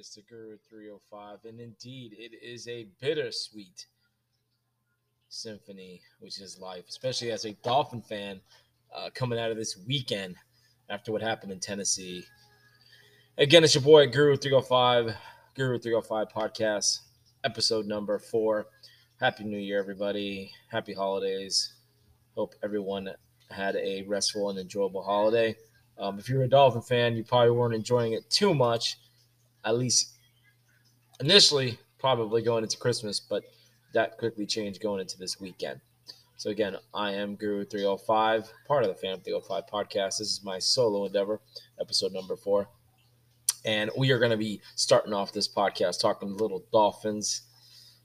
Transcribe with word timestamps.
It's 0.00 0.14
the 0.14 0.22
Guru 0.22 0.56
305, 0.70 1.44
and 1.44 1.60
indeed, 1.60 2.16
it 2.18 2.32
is 2.42 2.66
a 2.66 2.86
bittersweet 3.02 3.84
symphony, 5.28 6.00
which 6.20 6.40
is 6.40 6.58
life, 6.58 6.86
especially 6.88 7.30
as 7.30 7.44
a 7.44 7.52
Dolphin 7.62 8.00
fan 8.00 8.40
uh, 8.96 9.10
coming 9.12 9.38
out 9.38 9.50
of 9.50 9.58
this 9.58 9.76
weekend 9.86 10.36
after 10.88 11.12
what 11.12 11.20
happened 11.20 11.52
in 11.52 11.60
Tennessee. 11.60 12.24
Again, 13.36 13.62
it's 13.62 13.74
your 13.74 13.84
boy 13.84 14.06
Guru 14.06 14.38
305, 14.38 15.14
Guru 15.54 15.78
305 15.78 16.28
podcast, 16.28 17.00
episode 17.44 17.84
number 17.84 18.18
four. 18.18 18.68
Happy 19.20 19.44
New 19.44 19.58
Year, 19.58 19.78
everybody. 19.78 20.50
Happy 20.70 20.94
holidays. 20.94 21.74
Hope 22.36 22.54
everyone 22.62 23.10
had 23.50 23.76
a 23.76 24.04
restful 24.08 24.48
and 24.48 24.58
enjoyable 24.58 25.02
holiday. 25.02 25.56
Um, 25.98 26.18
if 26.18 26.30
you're 26.30 26.44
a 26.44 26.48
Dolphin 26.48 26.80
fan, 26.80 27.16
you 27.16 27.22
probably 27.22 27.50
weren't 27.50 27.74
enjoying 27.74 28.14
it 28.14 28.30
too 28.30 28.54
much, 28.54 28.96
at 29.64 29.76
least 29.76 30.12
initially, 31.20 31.78
probably 31.98 32.42
going 32.42 32.64
into 32.64 32.78
Christmas, 32.78 33.20
but 33.20 33.44
that 33.92 34.18
quickly 34.18 34.46
changed 34.46 34.80
going 34.80 35.00
into 35.00 35.18
this 35.18 35.40
weekend. 35.40 35.80
So 36.36 36.48
again, 36.48 36.76
I 36.94 37.12
am 37.12 37.34
Guru 37.34 37.66
305, 37.66 38.50
part 38.66 38.84
of 38.84 38.88
the 38.88 38.94
Fan 38.94 39.20
305 39.20 39.64
podcast. 39.70 40.18
This 40.18 40.30
is 40.30 40.40
my 40.42 40.58
solo 40.58 41.04
endeavor, 41.04 41.38
episode 41.78 42.12
number 42.12 42.34
four. 42.34 42.66
And 43.66 43.90
we 43.94 44.10
are 44.10 44.18
going 44.18 44.30
to 44.30 44.38
be 44.38 44.62
starting 44.74 45.12
off 45.12 45.34
this 45.34 45.46
podcast 45.46 46.00
talking 46.00 46.34
little 46.38 46.64
Dolphins, 46.72 47.42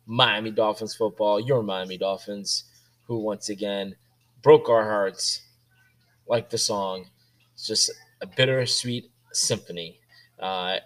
Miami 0.05 0.51
Dolphins 0.51 0.95
football, 0.95 1.39
your 1.39 1.63
Miami 1.63 1.97
Dolphins, 1.97 2.65
who 3.07 3.19
once 3.19 3.47
again 3.47 3.95
broke 4.41 4.67
our 4.67 4.83
hearts 4.83 5.41
like 6.27 6.49
the 6.49 6.57
song. 6.57 7.05
It's 7.53 7.65
just 7.65 7.89
a 8.21 8.27
bittersweet 8.27 9.11
symphony. 9.31 9.99
Uh, 10.37 10.79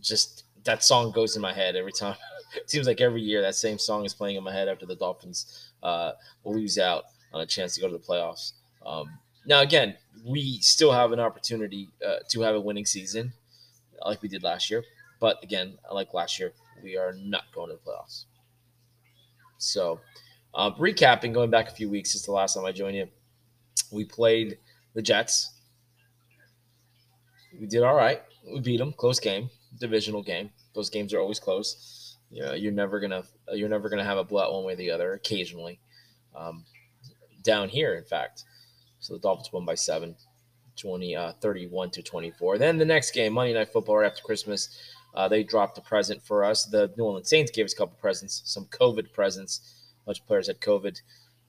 just 0.00 0.44
that 0.64 0.82
song 0.82 1.10
goes 1.12 1.36
in 1.36 1.42
my 1.42 1.52
head 1.52 1.76
every 1.76 1.92
time. 1.92 2.16
it 2.56 2.70
seems 2.70 2.86
like 2.86 3.00
every 3.00 3.22
year 3.22 3.40
that 3.42 3.54
same 3.54 3.78
song 3.78 4.04
is 4.04 4.14
playing 4.14 4.36
in 4.36 4.44
my 4.44 4.52
head 4.52 4.68
after 4.68 4.86
the 4.86 4.96
Dolphins 4.96 5.70
uh, 5.82 6.12
lose 6.44 6.78
out 6.78 7.04
on 7.32 7.40
a 7.40 7.46
chance 7.46 7.74
to 7.74 7.80
go 7.80 7.88
to 7.88 7.96
the 7.96 8.04
playoffs. 8.04 8.52
Um, 8.84 9.18
now, 9.46 9.60
again, 9.60 9.96
we 10.24 10.58
still 10.60 10.92
have 10.92 11.12
an 11.12 11.20
opportunity 11.20 11.88
uh, 12.06 12.16
to 12.28 12.40
have 12.42 12.54
a 12.54 12.60
winning 12.60 12.86
season 12.86 13.32
like 14.04 14.22
we 14.22 14.28
did 14.28 14.42
last 14.42 14.70
year. 14.70 14.84
But 15.18 15.42
again, 15.42 15.78
like 15.92 16.14
last 16.14 16.38
year, 16.38 16.52
we 16.82 16.96
are 16.96 17.12
not 17.12 17.44
going 17.54 17.70
to 17.70 17.76
the 17.76 17.90
playoffs. 17.90 18.24
So, 19.58 20.00
uh, 20.54 20.72
recapping, 20.72 21.34
going 21.34 21.50
back 21.50 21.68
a 21.68 21.72
few 21.72 21.88
weeks 21.88 22.12
since 22.12 22.24
the 22.24 22.32
last 22.32 22.54
time 22.54 22.64
I 22.64 22.72
joined 22.72 22.96
you, 22.96 23.08
we 23.92 24.04
played 24.04 24.58
the 24.94 25.02
Jets. 25.02 25.52
We 27.58 27.66
did 27.66 27.82
all 27.82 27.94
right. 27.94 28.22
We 28.50 28.60
beat 28.60 28.78
them. 28.78 28.92
Close 28.92 29.20
game, 29.20 29.50
divisional 29.78 30.22
game. 30.22 30.50
Those 30.74 30.90
games 30.90 31.14
are 31.14 31.20
always 31.20 31.40
close. 31.40 32.16
You 32.30 32.42
know, 32.42 32.54
you're 32.54 32.72
never 32.72 33.00
gonna 33.00 33.24
you're 33.52 33.68
never 33.68 33.88
gonna 33.88 34.04
have 34.04 34.18
a 34.18 34.24
blowout 34.24 34.52
one 34.52 34.64
way 34.64 34.72
or 34.74 34.76
the 34.76 34.90
other. 34.90 35.12
Occasionally, 35.14 35.80
um, 36.34 36.64
down 37.42 37.68
here, 37.68 37.94
in 37.94 38.04
fact. 38.04 38.44
So 39.00 39.14
the 39.14 39.20
Dolphins 39.20 39.52
won 39.52 39.64
by 39.64 39.74
seven. 39.74 40.16
20, 40.76 41.14
uh, 41.14 41.32
31 41.40 41.90
to 41.90 42.02
24. 42.02 42.58
Then 42.58 42.78
the 42.78 42.84
next 42.84 43.12
game, 43.12 43.34
Monday 43.34 43.52
Night 43.52 43.72
Football, 43.72 43.98
right 43.98 44.10
after 44.10 44.22
Christmas, 44.22 44.68
uh, 45.14 45.28
they 45.28 45.42
dropped 45.42 45.78
a 45.78 45.80
present 45.80 46.22
for 46.22 46.44
us. 46.44 46.64
The 46.64 46.92
New 46.96 47.04
Orleans 47.04 47.28
Saints 47.28 47.50
gave 47.50 47.66
us 47.66 47.72
a 47.72 47.76
couple 47.76 47.96
presents, 48.00 48.42
some 48.44 48.66
COVID 48.66 49.12
presents. 49.12 49.60
A 50.02 50.06
bunch 50.06 50.20
of 50.20 50.26
players 50.26 50.46
had 50.46 50.60
COVID. 50.60 51.00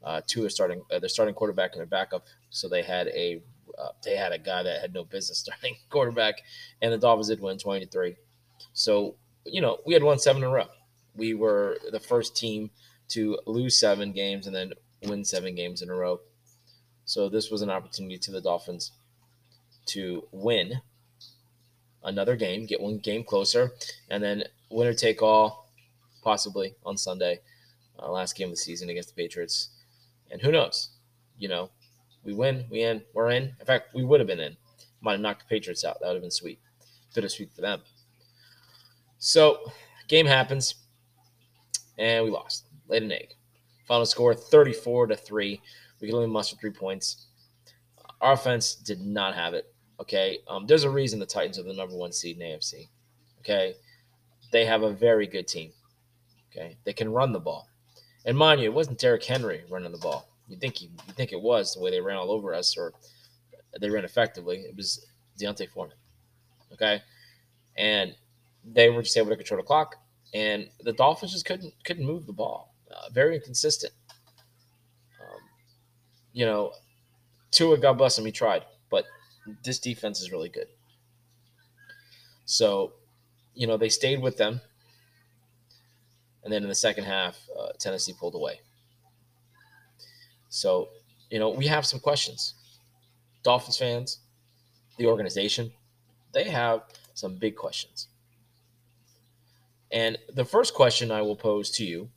Uh, 0.04 0.22
two 0.26 0.46
are 0.46 0.50
starting, 0.50 0.82
uh, 0.92 1.00
their 1.00 1.10
starting 1.10 1.36
quarterback 1.36 1.72
and 1.74 1.80
their 1.80 1.86
backup. 1.86 2.26
So 2.50 2.68
they 2.68 2.82
had 2.82 3.08
a 3.10 3.42
they 4.04 4.16
had 4.16 4.32
a 4.32 4.38
guy 4.38 4.64
that 4.64 4.82
had 4.82 4.94
no 4.94 5.04
business 5.04 5.40
starting 5.40 5.76
quarterback, 5.90 6.36
and 6.82 6.92
the 6.94 6.98
Dolphins 6.98 7.30
did 7.30 7.42
win 7.42 7.58
20 7.58 7.86
to 7.86 7.92
three. 7.92 8.16
So 8.74 9.16
you 9.46 9.62
know 9.62 9.80
we 9.86 9.94
had 9.94 10.04
won 10.04 10.20
seven 10.20 10.44
in 10.44 10.50
a 10.50 10.52
row. 10.52 10.68
We 11.16 11.34
were 11.34 11.78
the 11.92 12.00
first 12.00 12.36
team 12.36 12.72
to 13.10 13.38
lose 13.46 13.78
seven 13.78 14.14
games 14.14 14.48
and 14.48 14.56
then 14.56 14.74
win 15.04 15.26
seven 15.26 15.56
games 15.56 15.82
in 15.82 15.90
a 15.90 15.96
row. 15.96 16.22
So 17.06 17.28
this 17.28 17.52
was 17.52 17.62
an 17.62 17.70
opportunity 17.70 18.18
to 18.18 18.32
the 18.32 18.42
Dolphins 18.42 18.92
to 19.88 20.28
win 20.32 20.82
another 22.04 22.36
game, 22.36 22.66
get 22.66 22.82
one 22.82 23.00
game 23.00 23.24
closer, 23.24 23.72
and 24.10 24.24
then 24.24 24.44
winner 24.70 24.94
take 24.94 25.22
all, 25.22 25.70
possibly 26.24 26.76
on 26.86 26.98
Sunday, 26.98 27.40
uh, 28.00 28.10
last 28.10 28.36
game 28.36 28.48
of 28.50 28.54
the 28.54 28.58
season 28.58 28.90
against 28.90 29.10
the 29.10 29.22
Patriots. 29.22 29.70
And 30.32 30.42
who 30.42 30.52
knows? 30.52 30.90
You 31.38 31.50
know, 31.50 31.70
we 32.24 32.34
win, 32.34 32.66
we 32.70 32.84
in, 32.84 33.02
we're 33.14 33.32
in. 33.32 33.56
In 33.60 33.66
fact, 33.66 33.94
we 33.94 34.04
would 34.04 34.20
have 34.20 34.28
been 34.28 34.40
in. 34.40 34.56
Might 35.02 35.14
have 35.14 35.22
knocked 35.22 35.42
the 35.42 35.50
Patriots 35.50 35.84
out. 35.84 36.00
That 36.00 36.08
would 36.08 36.16
have 36.16 36.22
been 36.22 36.32
sweet. 36.32 36.60
Bittersweet 37.16 37.52
for 37.54 37.62
them. 37.62 37.82
So, 39.18 39.72
game 40.08 40.26
happens, 40.26 40.76
and 41.98 42.24
we 42.24 42.32
lost. 42.32 42.66
Laid 42.88 43.04
an 43.04 43.12
egg. 43.12 43.36
Final 43.88 44.06
score 44.06 44.34
34 44.34 45.08
to 45.08 45.16
3. 45.16 45.62
We 46.00 46.08
could 46.08 46.16
only 46.16 46.28
muster 46.28 46.56
three 46.56 46.72
points. 46.72 47.28
Our 48.22 48.34
offense 48.34 48.76
did 48.76 49.02
not 49.02 49.36
have 49.36 49.54
it. 49.54 49.74
Okay. 50.00 50.40
Um, 50.48 50.66
there's 50.66 50.84
a 50.84 50.90
reason 50.90 51.20
the 51.20 51.26
Titans 51.26 51.60
are 51.60 51.64
the 51.64 51.74
number 51.74 51.96
one 51.96 52.12
seed 52.12 52.40
in 52.40 52.48
AFC. 52.48 52.88
Okay. 53.40 53.76
They 54.52 54.66
have 54.66 54.84
a 54.84 54.92
very 54.92 55.28
good 55.28 55.48
team. 55.48 55.72
Okay. 56.50 56.78
They 56.84 56.94
can 56.94 57.12
run 57.12 57.32
the 57.32 57.40
ball. 57.40 57.68
And 58.26 58.38
mind 58.38 58.62
you, 58.62 58.68
it 58.68 58.74
wasn't 58.74 59.00
Derrick 59.00 59.24
Henry 59.24 59.64
running 59.70 59.92
the 59.92 59.98
ball. 59.98 60.28
You 60.52 60.58
think 60.58 60.82
you, 60.82 60.90
you 61.08 61.14
think 61.14 61.32
it 61.32 61.42
was 61.42 61.74
the 61.74 61.82
way 61.82 61.92
they 61.92 62.02
ran 62.02 62.18
all 62.18 62.32
over 62.32 62.54
us, 62.54 62.78
or 62.78 62.94
they 63.80 63.90
ran 63.90 64.04
effectively. 64.04 64.58
It 64.58 64.76
was 64.76 65.06
D'Onta 65.38 65.68
Foreman. 65.70 65.98
Okay. 66.74 67.02
And 67.78 68.16
they 68.64 68.90
were 68.90 69.02
just 69.02 69.18
able 69.18 69.30
to 69.30 69.36
control 69.36 69.62
the 69.62 69.66
clock. 69.66 69.96
And 70.34 70.70
the 70.82 70.94
Dolphins 70.94 71.32
just 71.34 71.46
couldn't 71.46 71.74
couldn't 71.86 72.06
move 72.06 72.26
the 72.26 72.34
ball. 72.34 72.76
Uh, 72.90 73.10
very 73.12 73.36
inconsistent. 73.36 73.94
Um, 75.22 75.40
you 76.34 76.46
know, 76.46 76.74
Tua, 77.52 77.78
God 77.78 77.94
bless 77.94 78.18
him, 78.18 78.26
he 78.26 78.32
tried, 78.32 78.64
but 78.90 79.06
this 79.64 79.80
defense 79.80 80.22
is 80.22 80.32
really 80.32 80.50
good. 80.50 80.68
So, 82.46 82.94
you 83.54 83.68
know, 83.68 83.78
they 83.78 83.90
stayed 83.90 84.22
with 84.22 84.38
them. 84.38 84.62
And 86.44 86.52
then 86.52 86.64
in 86.64 86.70
the 86.70 86.76
second 86.76 87.06
half, 87.06 87.40
uh, 87.58 87.70
Tennessee 87.80 88.14
pulled 88.20 88.36
away. 88.36 88.62
So, 90.52 90.90
you 91.30 91.40
know, 91.40 91.50
we 91.50 91.66
have 91.68 91.86
some 91.86 92.02
questions. 92.02 92.56
Dolphins 93.42 93.78
fans, 93.78 94.20
the 94.98 95.08
organization, 95.08 95.72
they 96.34 96.44
have 96.50 96.82
some 97.14 97.38
big 97.38 97.56
questions. 97.56 98.10
And 99.94 100.18
the 100.34 100.44
first 100.44 100.74
question 100.74 101.10
I 101.10 101.22
will 101.22 101.38
pose 101.38 101.72
to 101.72 101.86
you, 101.86 102.10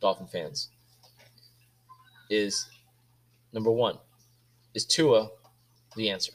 Dolphin 0.00 0.26
fans, 0.26 0.70
is 2.30 2.66
number 3.52 3.70
one, 3.70 3.98
is 4.72 4.86
Tua 4.86 5.28
the 5.96 6.08
answer? 6.10 6.32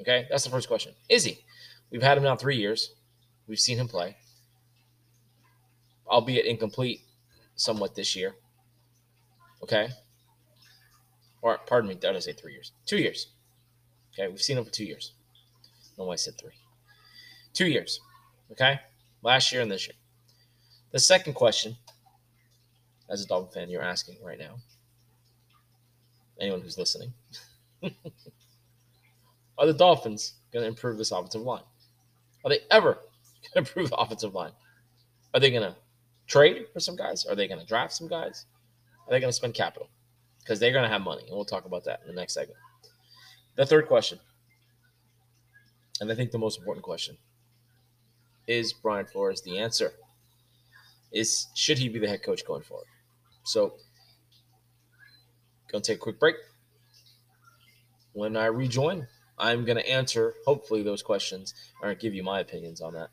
Okay, 0.00 0.26
that's 0.30 0.44
the 0.44 0.50
first 0.50 0.68
question. 0.68 0.94
Is 1.08 1.24
he? 1.24 1.44
We've 1.90 2.02
had 2.02 2.16
him 2.16 2.24
now 2.24 2.36
three 2.36 2.56
years. 2.56 2.94
We've 3.48 3.58
seen 3.58 3.76
him 3.76 3.88
play, 3.88 4.16
albeit 6.06 6.46
incomplete 6.46 7.00
somewhat 7.56 7.96
this 7.96 8.14
year. 8.14 8.36
Okay. 9.62 9.88
Or, 11.42 11.58
pardon 11.66 11.88
me, 11.88 11.94
did 11.96 12.16
I 12.16 12.20
say 12.20 12.32
three 12.32 12.52
years? 12.52 12.72
Two 12.86 12.98
years. 12.98 13.26
Okay, 14.12 14.28
we've 14.28 14.40
seen 14.40 14.56
him 14.58 14.64
for 14.64 14.70
two 14.70 14.84
years. 14.84 15.12
No, 15.98 16.10
I 16.10 16.16
said 16.16 16.38
three. 16.38 16.52
Two 17.52 17.66
years. 17.66 18.00
Okay, 18.52 18.80
last 19.22 19.52
year 19.52 19.60
and 19.60 19.70
this 19.70 19.86
year. 19.86 19.96
The 20.92 20.98
second 20.98 21.34
question, 21.34 21.76
as 23.10 23.22
a 23.22 23.26
Dolphin 23.26 23.52
fan, 23.52 23.70
you're 23.70 23.82
asking 23.82 24.18
right 24.22 24.38
now, 24.38 24.56
anyone 26.40 26.60
who's 26.60 26.78
listening, 26.78 27.12
are 29.58 29.66
the 29.66 29.72
Dolphins 29.72 30.34
going 30.52 30.62
to 30.62 30.68
improve 30.68 30.98
this 30.98 31.10
offensive 31.10 31.42
line? 31.42 31.62
Are 32.44 32.50
they 32.50 32.60
ever 32.70 32.94
going 33.54 33.64
to 33.64 33.70
improve 33.70 33.90
the 33.90 33.96
offensive 33.96 34.34
line? 34.34 34.52
Are 35.34 35.40
they 35.40 35.50
going 35.50 35.62
to 35.62 35.76
trade 36.26 36.66
for 36.72 36.80
some 36.80 36.96
guys? 36.96 37.24
Are 37.26 37.34
they 37.34 37.48
going 37.48 37.60
to 37.60 37.66
draft 37.66 37.94
some 37.94 38.08
guys? 38.08 38.46
Are 39.06 39.10
they 39.10 39.20
going 39.20 39.30
to 39.30 39.36
spend 39.36 39.54
capital? 39.54 39.88
Because 40.42 40.58
they're 40.58 40.72
going 40.72 40.84
to 40.84 40.88
have 40.88 41.02
money, 41.02 41.22
and 41.22 41.30
we'll 41.30 41.44
talk 41.44 41.64
about 41.64 41.84
that 41.84 42.00
in 42.02 42.08
the 42.08 42.20
next 42.20 42.34
segment. 42.34 42.58
The 43.54 43.66
third 43.66 43.86
question, 43.86 44.18
and 46.00 46.10
I 46.10 46.14
think 46.14 46.30
the 46.30 46.38
most 46.38 46.58
important 46.58 46.84
question, 46.84 47.16
is 48.46 48.72
Brian 48.72 49.06
Flores 49.06 49.42
the 49.42 49.58
answer? 49.58 49.92
Is 51.12 51.46
should 51.54 51.78
he 51.78 51.88
be 51.88 51.98
the 51.98 52.08
head 52.08 52.22
coach 52.22 52.44
going 52.46 52.62
forward? 52.62 52.86
So, 53.44 53.74
gonna 55.70 55.82
take 55.82 55.96
a 55.96 56.00
quick 56.00 56.18
break. 56.18 56.36
When 58.14 58.36
I 58.36 58.46
rejoin, 58.46 59.06
I'm 59.38 59.64
gonna 59.64 59.80
answer 59.80 60.34
hopefully 60.46 60.82
those 60.82 61.02
questions 61.02 61.54
or 61.82 61.94
give 61.94 62.14
you 62.14 62.22
my 62.22 62.40
opinions 62.40 62.80
on 62.80 62.94
that. 62.94 63.10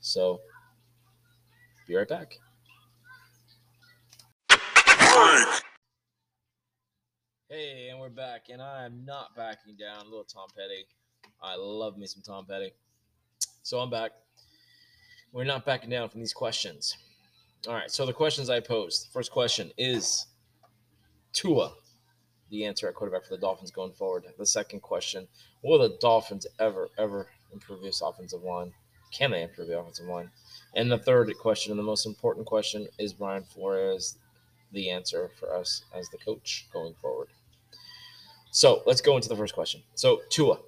So, 0.00 0.40
be 1.88 1.96
right 1.96 2.08
back. 2.08 2.38
Hey, 7.52 7.88
and 7.90 7.98
we're 7.98 8.10
back, 8.10 8.42
and 8.48 8.62
I 8.62 8.84
am 8.84 9.04
not 9.04 9.34
backing 9.34 9.74
down. 9.74 10.04
Little 10.04 10.22
Tom 10.22 10.46
Petty. 10.56 10.86
I 11.42 11.56
love 11.56 11.98
me 11.98 12.06
some 12.06 12.22
Tom 12.22 12.46
Petty. 12.46 12.72
So 13.64 13.80
I'm 13.80 13.90
back. 13.90 14.12
We're 15.32 15.42
not 15.42 15.66
backing 15.66 15.90
down 15.90 16.08
from 16.10 16.20
these 16.20 16.32
questions. 16.32 16.96
All 17.66 17.74
right. 17.74 17.90
So 17.90 18.06
the 18.06 18.12
questions 18.12 18.50
I 18.50 18.60
posed. 18.60 19.08
First 19.12 19.32
question 19.32 19.72
is 19.76 20.26
Tua 21.32 21.72
the 22.52 22.66
answer 22.66 22.86
at 22.86 22.94
quarterback 22.94 23.24
for 23.24 23.34
the 23.34 23.40
Dolphins 23.40 23.72
going 23.72 23.94
forward. 23.94 24.26
The 24.38 24.46
second 24.46 24.78
question: 24.82 25.26
Will 25.64 25.80
the 25.80 25.98
Dolphins 26.00 26.46
ever, 26.60 26.88
ever 26.98 27.26
improve 27.52 27.82
this 27.82 28.00
offensive 28.00 28.44
line? 28.44 28.72
Can 29.12 29.32
they 29.32 29.42
improve 29.42 29.66
the 29.66 29.76
offensive 29.80 30.06
line? 30.06 30.30
And 30.76 30.88
the 30.88 30.98
third 30.98 31.36
question, 31.36 31.72
and 31.72 31.80
the 31.80 31.82
most 31.82 32.06
important 32.06 32.46
question, 32.46 32.86
is 33.00 33.12
Brian 33.12 33.42
Flores 33.42 34.18
the 34.70 34.88
answer 34.88 35.32
for 35.40 35.52
us 35.52 35.82
as 35.92 36.08
the 36.10 36.18
coach 36.18 36.68
going 36.72 36.94
forward? 36.94 37.26
So 38.50 38.82
let's 38.86 39.00
go 39.00 39.16
into 39.16 39.28
the 39.28 39.36
first 39.36 39.54
question. 39.54 39.82
So 39.94 40.20
Tua, 40.30 40.58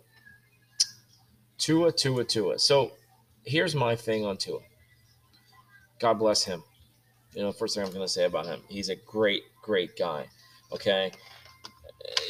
Tua, 1.59 1.93
Tua, 1.93 2.25
Tua. 2.25 2.59
So 2.59 2.93
here's 3.45 3.75
my 3.75 3.97
thing 3.97 4.25
on 4.25 4.37
Tua. 4.37 4.61
God 6.01 6.15
bless 6.15 6.45
him. 6.45 6.63
You 7.35 7.43
know, 7.43 7.53
first 7.53 7.75
thing 7.75 7.85
I'm 7.85 7.91
going 7.93 8.05
to 8.05 8.13
say 8.13 8.25
about 8.25 8.47
him, 8.47 8.61
he's 8.69 8.89
a 8.89 8.97
great, 8.97 9.43
great 9.63 9.97
guy. 9.97 10.27
Okay, 10.73 11.13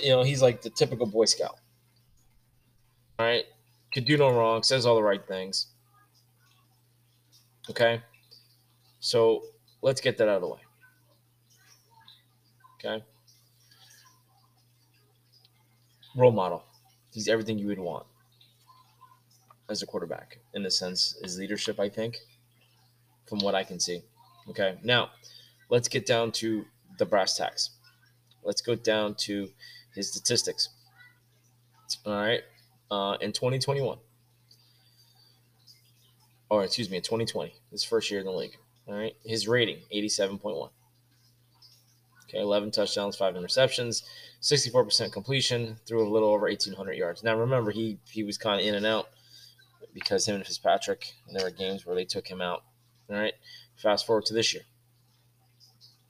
you 0.02 0.10
know, 0.10 0.22
he's 0.22 0.42
like 0.42 0.62
the 0.62 0.70
typical 0.70 1.06
Boy 1.06 1.24
Scout. 1.24 1.58
All 3.18 3.26
right, 3.26 3.44
could 3.92 4.04
do 4.04 4.16
no 4.16 4.30
wrong, 4.30 4.62
says 4.62 4.86
all 4.86 4.96
the 4.96 5.02
right 5.02 5.24
things. 5.26 5.68
Okay, 7.70 8.00
so 9.00 9.42
let's 9.80 10.00
get 10.00 10.18
that 10.18 10.28
out 10.28 10.36
of 10.36 10.42
the 10.42 10.48
way. 10.48 10.60
Okay, 12.84 13.04
role 16.16 16.32
model. 16.32 16.64
He's 17.12 17.28
everything 17.28 17.58
you 17.58 17.66
would 17.66 17.78
want 17.78 18.06
as 19.68 19.82
a 19.82 19.86
quarterback 19.86 20.38
in 20.54 20.62
the 20.62 20.70
sense 20.70 21.16
is 21.22 21.38
leadership. 21.38 21.78
I 21.80 21.88
think, 21.88 22.16
from 23.28 23.38
what 23.40 23.54
I 23.54 23.64
can 23.64 23.80
see. 23.80 24.02
Okay, 24.48 24.78
now 24.82 25.10
let's 25.70 25.88
get 25.88 26.06
down 26.06 26.32
to 26.32 26.64
the 26.98 27.06
brass 27.06 27.36
tacks. 27.36 27.70
Let's 28.42 28.60
go 28.60 28.74
down 28.74 29.14
to 29.26 29.48
his 29.94 30.10
statistics. 30.10 30.68
All 32.04 32.14
right. 32.14 32.42
Uh, 32.90 33.16
in 33.20 33.32
2021, 33.32 33.96
or 36.50 36.64
excuse 36.64 36.90
me, 36.90 36.98
in 36.98 37.02
2020, 37.02 37.54
his 37.70 37.84
first 37.84 38.10
year 38.10 38.20
in 38.20 38.26
the 38.26 38.32
league. 38.32 38.56
All 38.86 38.94
right. 38.94 39.14
His 39.24 39.48
rating, 39.48 39.78
87.1. 39.94 40.70
Okay. 42.32 42.40
11 42.40 42.70
touchdowns, 42.70 43.16
five 43.16 43.34
interceptions, 43.34 44.04
64% 44.40 45.12
completion, 45.12 45.76
threw 45.86 46.06
a 46.06 46.08
little 46.08 46.30
over 46.30 46.46
1,800 46.46 46.94
yards. 46.94 47.22
Now, 47.22 47.36
remember, 47.36 47.70
he, 47.70 47.98
he 48.10 48.24
was 48.24 48.38
kind 48.38 48.60
of 48.60 48.66
in 48.66 48.74
and 48.74 48.86
out 48.86 49.08
because 49.92 50.26
him 50.26 50.36
and 50.36 50.46
Fitzpatrick, 50.46 51.12
and 51.26 51.36
there 51.36 51.44
were 51.44 51.50
games 51.50 51.84
where 51.84 51.94
they 51.94 52.04
took 52.04 52.26
him 52.26 52.40
out. 52.40 52.64
All 53.10 53.16
right. 53.16 53.34
Fast 53.76 54.06
forward 54.06 54.24
to 54.26 54.34
this 54.34 54.54
year. 54.54 54.62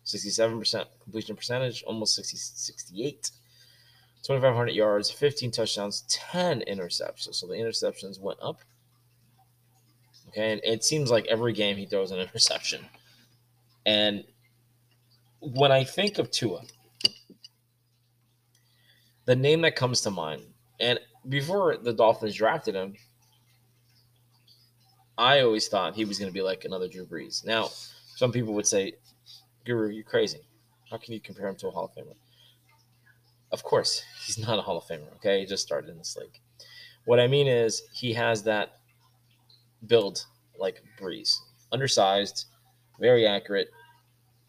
67% 0.05 0.85
completion 1.03 1.37
percentage, 1.37 1.83
almost 1.85 2.15
60, 2.15 2.37
68. 2.37 3.31
2,500 4.23 4.71
yards, 4.73 5.11
15 5.11 5.51
touchdowns, 5.51 6.05
10 6.09 6.63
interceptions. 6.69 7.35
So 7.35 7.47
the 7.47 7.55
interceptions 7.55 8.21
went 8.21 8.39
up. 8.41 8.61
Okay, 10.29 10.53
and 10.53 10.61
it 10.65 10.85
seems 10.85 11.11
like 11.11 11.27
every 11.27 11.53
game 11.53 11.77
he 11.77 11.87
throws 11.87 12.11
an 12.11 12.19
interception. 12.21 12.87
And 13.85 14.25
when 15.43 15.73
I 15.73 15.85
think 15.85 16.19
of 16.19 16.31
Tua, 16.31 16.63
the 19.25 19.37
name 19.37 19.61
that 19.63 19.77
comes 19.77 20.01
to 20.03 20.11
mind, 20.11 20.43
and 20.81 20.99
before 21.29 21.77
the 21.77 21.93
Dolphins 21.93 22.35
drafted 22.35 22.75
him, 22.75 22.95
I 25.19 25.41
always 25.41 25.69
thought 25.69 25.95
he 25.95 26.05
was 26.05 26.19
going 26.19 26.31
to 26.31 26.35
be 26.35 26.43
like 26.43 26.65
another 26.65 26.89
Drew 26.89 27.05
Brees. 27.05 27.45
Now, 27.45 27.69
some 28.17 28.33
people 28.33 28.55
would 28.55 28.67
say, 28.67 28.95
Guru, 29.65 29.91
you're 29.91 30.05
crazy. 30.05 30.41
How 30.91 30.97
can 30.97 31.13
you 31.13 31.21
compare 31.21 31.49
him 31.49 31.57
to 31.57 31.69
a 31.69 31.71
Hall 31.71 31.85
of 31.85 31.91
Famer? 31.93 32.15
Of 33.51 33.63
course, 33.63 34.03
he's 34.25 34.39
not 34.39 34.59
a 34.59 34.63
Hall 34.63 34.79
of 34.79 34.85
Famer. 34.85 35.15
Okay, 35.17 35.41
he 35.41 35.47
just 35.47 35.63
started 35.63 35.91
in 35.91 35.99
this 35.99 36.17
league. 36.17 36.41
What 37.05 37.21
I 37.21 37.27
mean 37.27 37.47
is 37.47 37.83
he 37.93 38.13
has 38.15 38.43
that 38.45 38.79
build 39.87 40.25
like 40.57 40.83
Brees, 41.01 41.37
undersized, 41.73 42.47
very 43.01 43.27
accurate. 43.27 43.69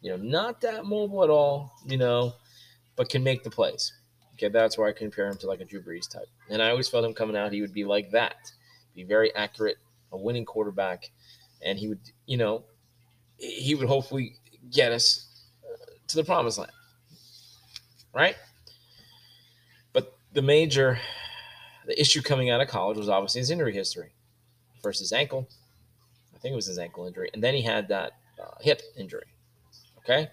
You 0.04 0.12
know, 0.12 0.18
not 0.18 0.62
that 0.62 0.86
mobile 0.86 1.24
at 1.24 1.32
all. 1.32 1.74
You 1.88 1.98
know, 1.98 2.34
but 2.96 3.10
can 3.10 3.24
make 3.24 3.44
the 3.44 3.50
plays. 3.50 3.92
Okay, 4.34 4.50
that's 4.50 4.78
where 4.78 4.88
I 4.88 4.92
compare 4.92 5.28
him 5.28 5.38
to 5.38 5.48
like 5.48 5.62
a 5.62 5.66
Drew 5.66 5.82
Brees 5.82 6.10
type. 6.10 6.28
And 6.50 6.62
I 6.62 6.70
always 6.70 6.88
felt 6.88 7.06
him 7.06 7.14
coming 7.14 7.36
out, 7.36 7.52
he 7.52 7.62
would 7.62 7.74
be 7.74 7.86
like 7.86 8.12
that, 8.12 8.52
be 8.96 9.04
very 9.04 9.34
accurate, 9.36 9.78
a 10.12 10.18
winning 10.18 10.46
quarterback, 10.46 11.12
and 11.62 11.78
he 11.78 11.88
would, 11.88 12.00
you 12.26 12.38
know, 12.38 12.64
he 13.38 13.76
would 13.76 13.88
hopefully 13.88 14.36
get 14.72 14.92
us 14.92 15.28
uh, 15.64 15.92
to 16.08 16.16
the 16.16 16.24
promised 16.24 16.58
land. 16.58 16.72
Right? 18.14 18.36
But 19.92 20.14
the 20.34 20.42
major 20.42 21.00
the 21.86 22.00
issue 22.00 22.22
coming 22.22 22.50
out 22.50 22.62
of 22.62 22.68
college 22.70 22.98
was 22.98 23.10
obviously 23.10 23.40
his 23.40 23.52
injury 23.52 23.74
history. 23.74 24.14
First 24.82 25.00
his 25.00 25.12
ankle, 25.12 25.48
I 26.36 26.40
think 26.40 26.54
it 26.54 26.56
was 26.56 26.66
his 26.66 26.80
ankle 26.80 27.06
injury, 27.06 27.30
and 27.34 27.44
then 27.44 27.54
he 27.54 27.62
had 27.62 27.88
that 27.90 28.14
uh, 28.42 28.56
hip 28.62 28.82
injury. 28.98 29.26
Okay, 30.04 30.30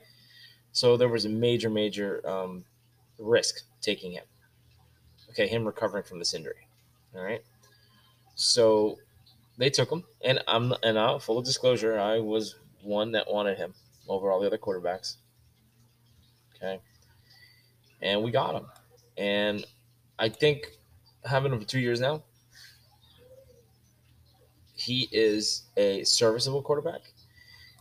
so 0.72 0.96
there 0.96 1.08
was 1.08 1.24
a 1.24 1.28
major, 1.28 1.70
major 1.70 2.26
um, 2.28 2.64
risk 3.18 3.64
taking 3.80 4.12
him. 4.12 4.24
Okay, 5.30 5.46
him 5.46 5.64
recovering 5.64 6.02
from 6.02 6.18
this 6.18 6.34
injury. 6.34 6.66
All 7.14 7.22
right, 7.22 7.42
so 8.34 8.98
they 9.58 9.70
took 9.70 9.90
him, 9.90 10.04
and 10.24 10.40
I'm 10.48 10.72
and 10.82 10.98
I, 10.98 11.18
full 11.18 11.42
disclosure, 11.42 11.98
I 11.98 12.18
was 12.18 12.56
one 12.82 13.12
that 13.12 13.30
wanted 13.30 13.58
him 13.58 13.74
over 14.08 14.30
all 14.30 14.40
the 14.40 14.46
other 14.46 14.58
quarterbacks. 14.58 15.16
Okay. 16.56 16.80
And 18.02 18.22
we 18.22 18.30
got 18.30 18.54
him. 18.54 18.66
And 19.16 19.64
I 20.18 20.28
think 20.28 20.66
having 21.24 21.52
him 21.52 21.60
for 21.60 21.66
two 21.66 21.80
years 21.80 22.00
now, 22.00 22.22
he 24.74 25.08
is 25.12 25.64
a 25.76 26.02
serviceable 26.04 26.62
quarterback. 26.62 27.02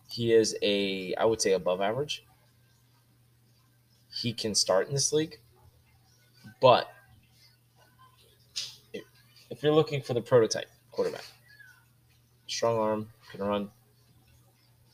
He 0.10 0.34
is 0.34 0.56
a, 0.62 1.14
I 1.16 1.26
would 1.26 1.42
say, 1.42 1.54
above 1.54 1.82
average. 1.82 2.24
He 4.12 4.34
can 4.34 4.56
start 4.56 4.88
in 4.88 4.94
this 4.94 5.14
league. 5.14 5.40
But 6.62 6.90
if 8.94 9.64
you're 9.64 9.74
looking 9.74 10.02
for 10.02 10.14
the 10.14 10.22
prototype 10.22 10.68
quarterback, 10.92 11.26
strong 12.48 12.78
arm, 12.78 13.10
can 13.32 13.44
run, 13.44 13.70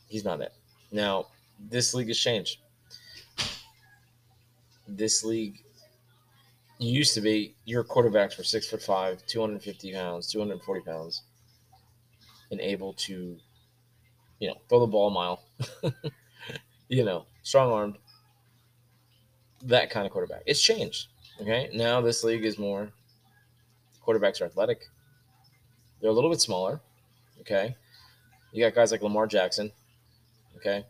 he's 0.08 0.24
not 0.24 0.40
it. 0.40 0.52
Now, 0.92 1.26
this 1.70 1.94
league 1.94 2.08
has 2.08 2.18
changed. 2.18 2.58
This 4.86 5.24
league 5.24 5.62
used 6.78 7.14
to 7.14 7.20
be 7.20 7.54
your 7.64 7.82
quarterbacks 7.82 8.36
were 8.36 8.44
six 8.44 8.68
foot 8.68 8.82
five, 8.82 9.26
250 9.26 9.92
pounds, 9.92 10.30
240 10.30 10.80
pounds, 10.82 11.22
and 12.50 12.60
able 12.60 12.92
to, 12.94 13.36
you 14.38 14.48
know, 14.48 14.56
throw 14.68 14.80
the 14.80 14.86
ball 14.86 15.08
a 15.08 15.10
mile, 15.10 15.42
you 16.88 17.04
know, 17.04 17.26
strong 17.42 17.70
armed, 17.70 17.98
that 19.62 19.90
kind 19.90 20.06
of 20.06 20.12
quarterback. 20.12 20.42
It's 20.46 20.62
changed. 20.62 21.08
Okay. 21.40 21.70
Now 21.74 22.00
this 22.00 22.24
league 22.24 22.44
is 22.44 22.58
more 22.58 22.90
quarterbacks 24.06 24.40
are 24.40 24.44
athletic. 24.44 24.88
They're 26.00 26.10
a 26.10 26.12
little 26.12 26.30
bit 26.30 26.40
smaller. 26.40 26.80
Okay. 27.40 27.74
You 28.52 28.64
got 28.64 28.74
guys 28.74 28.92
like 28.92 29.02
Lamar 29.02 29.26
Jackson, 29.26 29.70
okay, 30.56 30.86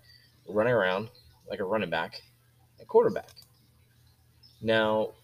running 0.46 0.72
around 0.72 1.10
like 1.50 1.58
a 1.58 1.64
running 1.64 1.90
back, 1.90 2.22
a 2.80 2.84
quarterback. 2.84 3.28
Now, 4.62 5.14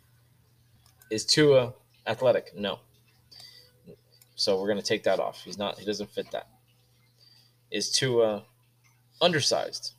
is 1.11 1.25
Tua 1.25 1.73
athletic? 2.07 2.57
No. 2.57 2.81
So 4.35 4.61
we're 4.61 4.67
going 4.67 4.81
to 4.81 4.85
take 4.85 5.05
that 5.05 5.21
off. 5.21 5.43
He's 5.45 5.57
not, 5.57 5.79
he 5.79 5.85
doesn't 5.85 6.11
fit 6.11 6.31
that. 6.33 6.49
Is 7.73 7.91
Tua 7.91 8.37
uh, 8.37 8.43
undersized? 9.23 9.95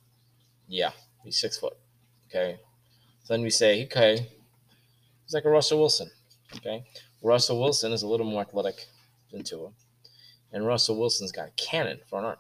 Yeah, 0.67 0.91
he's 1.23 1.39
six 1.39 1.57
foot. 1.57 1.73
Okay. 2.29 2.59
So 3.23 3.33
then 3.33 3.41
we 3.41 3.49
say, 3.49 3.83
okay, 3.85 4.29
he's 5.23 5.33
like 5.33 5.45
a 5.45 5.49
Russell 5.49 5.79
Wilson. 5.79 6.11
Okay. 6.55 6.85
Russell 7.23 7.59
Wilson 7.59 7.91
is 7.91 8.03
a 8.03 8.07
little 8.07 8.27
more 8.27 8.41
athletic 8.41 8.85
than 9.31 9.43
Tua. 9.43 9.71
And 10.51 10.67
Russell 10.67 10.99
Wilson's 10.99 11.31
got 11.31 11.47
a 11.47 11.51
cannon 11.51 11.99
for 12.07 12.19
an 12.19 12.25
arm. 12.25 12.37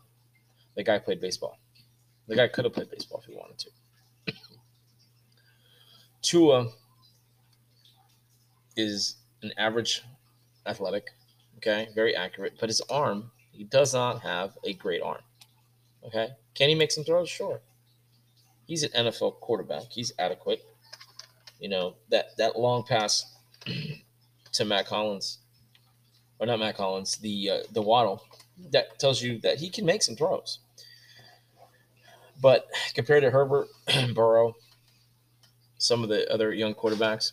The 0.75 0.83
guy 0.83 0.99
played 0.99 1.19
baseball. 1.19 1.57
The 2.27 2.35
guy 2.35 2.47
could 2.47 2.65
have 2.65 2.73
played 2.73 2.91
baseball 2.91 3.19
if 3.19 3.25
he 3.25 3.35
wanted 3.35 3.57
to. 3.57 4.33
Tua 6.21 6.69
is 8.75 9.15
an 9.41 9.51
average 9.57 10.03
athletic, 10.67 11.07
okay, 11.57 11.89
very 11.95 12.15
accurate, 12.15 12.53
but 12.59 12.69
his 12.69 12.81
arm, 12.81 13.31
he 13.53 13.63
does 13.63 13.93
not 13.93 14.21
have 14.21 14.57
a 14.63 14.73
great 14.73 15.01
arm. 15.01 15.21
Okay. 16.05 16.29
Can 16.55 16.69
he 16.69 16.75
make 16.75 16.91
some 16.91 17.03
throws? 17.03 17.29
Sure. 17.29 17.61
He's 18.65 18.83
an 18.83 19.05
NFL 19.05 19.39
quarterback. 19.39 19.91
He's 19.91 20.11
adequate. 20.17 20.61
You 21.59 21.69
know, 21.69 21.95
that 22.09 22.35
that 22.37 22.59
long 22.59 22.83
pass 22.83 23.25
to 24.53 24.65
Matt 24.65 24.87
Collins, 24.87 25.37
or 26.39 26.47
not 26.47 26.59
Matt 26.59 26.75
Collins, 26.75 27.17
the 27.17 27.49
uh, 27.49 27.59
the 27.71 27.81
Waddle, 27.81 28.25
that 28.71 28.99
tells 28.99 29.21
you 29.21 29.39
that 29.39 29.59
he 29.59 29.69
can 29.69 29.85
make 29.85 30.03
some 30.03 30.15
throws. 30.15 30.59
But 32.41 32.67
compared 32.95 33.23
to 33.23 33.31
Herbert, 33.31 33.67
Burrow, 34.13 34.55
some 35.77 36.03
of 36.03 36.09
the 36.09 36.29
other 36.33 36.53
young 36.53 36.73
quarterbacks, 36.73 37.31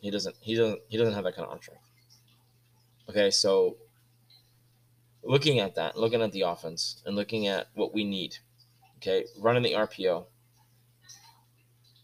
he 0.00 0.10
doesn't 0.10 0.36
he 0.40 0.54
doesn't 0.54 0.80
he 0.88 0.96
doesn't 0.96 1.14
have 1.14 1.24
that 1.24 1.34
kind 1.34 1.44
of 1.44 1.50
arm 1.50 1.60
strength. 1.60 1.82
Okay, 3.08 3.30
so 3.30 3.76
looking 5.22 5.60
at 5.60 5.74
that, 5.74 5.96
looking 5.96 6.22
at 6.22 6.32
the 6.32 6.42
offense, 6.42 7.02
and 7.04 7.16
looking 7.16 7.46
at 7.48 7.68
what 7.74 7.94
we 7.94 8.04
need, 8.04 8.36
okay, 8.98 9.24
running 9.38 9.62
the 9.62 9.72
RPO. 9.72 10.26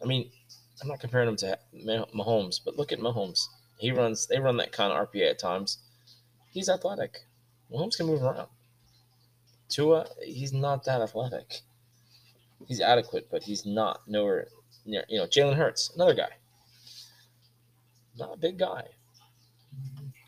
I 0.03 0.05
mean, 0.05 0.31
I'm 0.81 0.89
not 0.89 1.01
comparing 1.01 1.29
him 1.29 1.37
to 1.37 1.59
Mahomes, 2.15 2.61
but 2.65 2.77
look 2.77 2.93
at 2.93 2.99
Mahomes. 2.99 3.47
He 3.79 3.93
runs, 3.93 4.27
they 4.27 4.39
run 4.39 4.57
that 4.59 4.73
kind 4.73 4.93
of 4.93 5.09
RPA 5.09 5.31
at 5.31 5.39
times. 5.39 5.79
He's 6.51 6.69
athletic. 6.69 7.27
Mahomes 7.73 7.97
can 7.97 8.07
move 8.07 8.23
around. 8.23 8.49
Tua, 9.69 10.07
he's 10.23 10.53
not 10.53 10.85
that 10.85 11.01
athletic. 11.01 11.63
He's 12.67 12.81
adequate, 12.81 13.29
but 13.31 13.45
he's 13.45 13.65
not 13.65 14.03
nowhere 14.07 14.49
near. 14.85 15.05
You 15.09 15.19
know, 15.19 15.27
Jalen 15.27 15.57
Hurts, 15.57 15.91
another 15.95 16.15
guy. 16.15 16.29
Not 18.19 18.35
a 18.35 18.39
big 18.39 18.59
guy. 18.59 18.89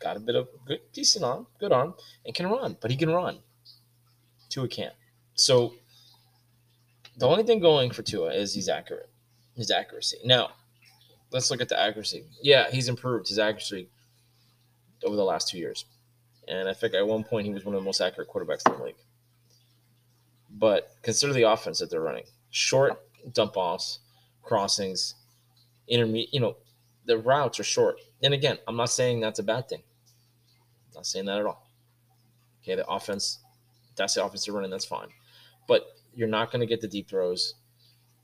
Got 0.05 0.17
a 0.17 0.19
bit 0.19 0.35
of 0.35 0.47
good, 0.67 0.81
decent 0.93 1.25
arm, 1.25 1.47
good 1.59 1.71
arm, 1.71 1.95
and 2.27 2.35
can 2.35 2.45
run, 2.45 2.77
but 2.79 2.91
he 2.91 2.95
can 2.95 3.09
run. 3.09 3.39
Tua 4.49 4.67
can't. 4.67 4.93
So 5.33 5.73
the 7.17 7.27
only 7.27 7.41
thing 7.41 7.59
going 7.59 7.89
for 7.89 8.03
Tua 8.03 8.31
is 8.31 8.53
he's 8.53 8.69
accurate 8.69 9.09
his 9.55 9.71
accuracy. 9.71 10.19
Now, 10.23 10.51
let's 11.31 11.49
look 11.49 11.59
at 11.59 11.69
the 11.69 11.79
accuracy. 11.79 12.25
Yeah, 12.39 12.69
he's 12.69 12.87
improved 12.87 13.27
his 13.27 13.39
accuracy 13.39 13.89
over 15.03 15.15
the 15.15 15.23
last 15.23 15.49
two 15.49 15.57
years. 15.57 15.85
And 16.47 16.69
I 16.69 16.73
think 16.73 16.93
at 16.93 17.07
one 17.07 17.23
point 17.23 17.47
he 17.47 17.53
was 17.53 17.65
one 17.65 17.73
of 17.73 17.81
the 17.81 17.85
most 17.85 17.99
accurate 17.99 18.29
quarterbacks 18.29 18.61
in 18.67 18.77
the 18.77 18.85
league. 18.85 19.01
But 20.51 20.91
consider 21.01 21.33
the 21.33 21.49
offense 21.49 21.79
that 21.79 21.89
they're 21.89 21.99
running 21.99 22.25
short 22.51 23.01
dump 23.33 23.57
offs, 23.57 23.97
crossings, 24.43 25.15
intermediate, 25.87 26.31
you 26.31 26.39
know, 26.39 26.57
the 27.05 27.17
routes 27.17 27.59
are 27.59 27.63
short. 27.63 27.97
And 28.21 28.35
again, 28.35 28.59
I'm 28.67 28.75
not 28.75 28.91
saying 28.91 29.19
that's 29.19 29.39
a 29.39 29.43
bad 29.43 29.67
thing. 29.67 29.81
Not 30.95 31.05
saying 31.05 31.25
that 31.25 31.39
at 31.39 31.45
all. 31.45 31.69
Okay, 32.63 32.75
the 32.75 32.87
offense, 32.87 33.39
that's 33.95 34.15
the 34.15 34.25
offense 34.25 34.45
they're 34.45 34.55
running, 34.55 34.71
that's 34.71 34.85
fine. 34.85 35.09
But 35.67 35.85
you're 36.15 36.27
not 36.27 36.51
going 36.51 36.61
to 36.61 36.65
get 36.65 36.81
the 36.81 36.87
deep 36.87 37.09
throws 37.09 37.55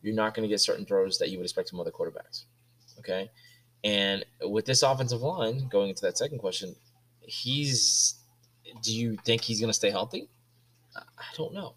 you're 0.01 0.15
not 0.15 0.33
going 0.33 0.47
to 0.47 0.49
get 0.49 0.59
certain 0.59 0.85
throws 0.85 1.17
that 1.19 1.29
you 1.29 1.37
would 1.37 1.43
expect 1.43 1.69
from 1.69 1.79
other 1.79 1.91
quarterbacks. 1.91 2.45
Okay. 2.99 3.29
And 3.83 4.25
with 4.41 4.65
this 4.65 4.83
offensive 4.83 5.21
line, 5.21 5.67
going 5.69 5.89
into 5.89 6.01
that 6.03 6.17
second 6.17 6.39
question, 6.39 6.75
he's 7.21 8.15
do 8.83 8.95
you 8.95 9.17
think 9.25 9.41
he's 9.41 9.59
going 9.59 9.69
to 9.69 9.73
stay 9.73 9.89
healthy? 9.89 10.29
I 10.95 11.25
don't 11.35 11.53
know. 11.53 11.75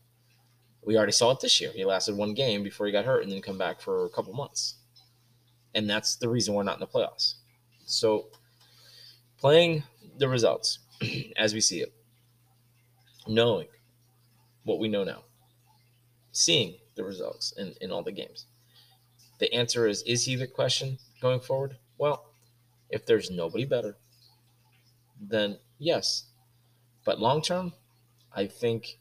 We 0.84 0.96
already 0.96 1.12
saw 1.12 1.30
it 1.32 1.40
this 1.40 1.60
year. 1.60 1.72
He 1.74 1.84
lasted 1.84 2.16
one 2.16 2.34
game 2.34 2.62
before 2.62 2.86
he 2.86 2.92
got 2.92 3.04
hurt 3.04 3.22
and 3.22 3.32
then 3.32 3.40
come 3.40 3.58
back 3.58 3.80
for 3.80 4.04
a 4.04 4.10
couple 4.10 4.32
months. 4.34 4.76
And 5.74 5.88
that's 5.88 6.16
the 6.16 6.28
reason 6.28 6.54
we're 6.54 6.62
not 6.62 6.74
in 6.74 6.80
the 6.80 6.86
playoffs. 6.86 7.34
So 7.84 8.28
playing 9.38 9.82
the 10.18 10.28
results 10.28 10.80
as 11.36 11.54
we 11.54 11.60
see 11.60 11.80
it, 11.80 11.92
knowing 13.26 13.68
what 14.64 14.78
we 14.78 14.88
know 14.88 15.04
now, 15.04 15.24
seeing 16.32 16.76
the 16.96 17.04
results 17.04 17.52
in, 17.56 17.74
in 17.80 17.90
all 17.90 18.02
the 18.02 18.12
games? 18.12 18.46
The 19.40 19.52
answer 19.52 19.86
is 19.86 20.02
is 20.02 20.24
he 20.24 20.36
the 20.36 20.46
question 20.46 20.98
going 21.20 21.40
forward? 21.40 21.76
Well, 21.98 22.32
if 22.90 23.06
there's 23.06 23.30
nobody 23.30 23.64
better, 23.64 23.96
then 25.20 25.58
yes. 25.78 26.26
But 27.04 27.20
long 27.20 27.42
term, 27.42 27.72
I 28.34 28.46
think 28.46 28.98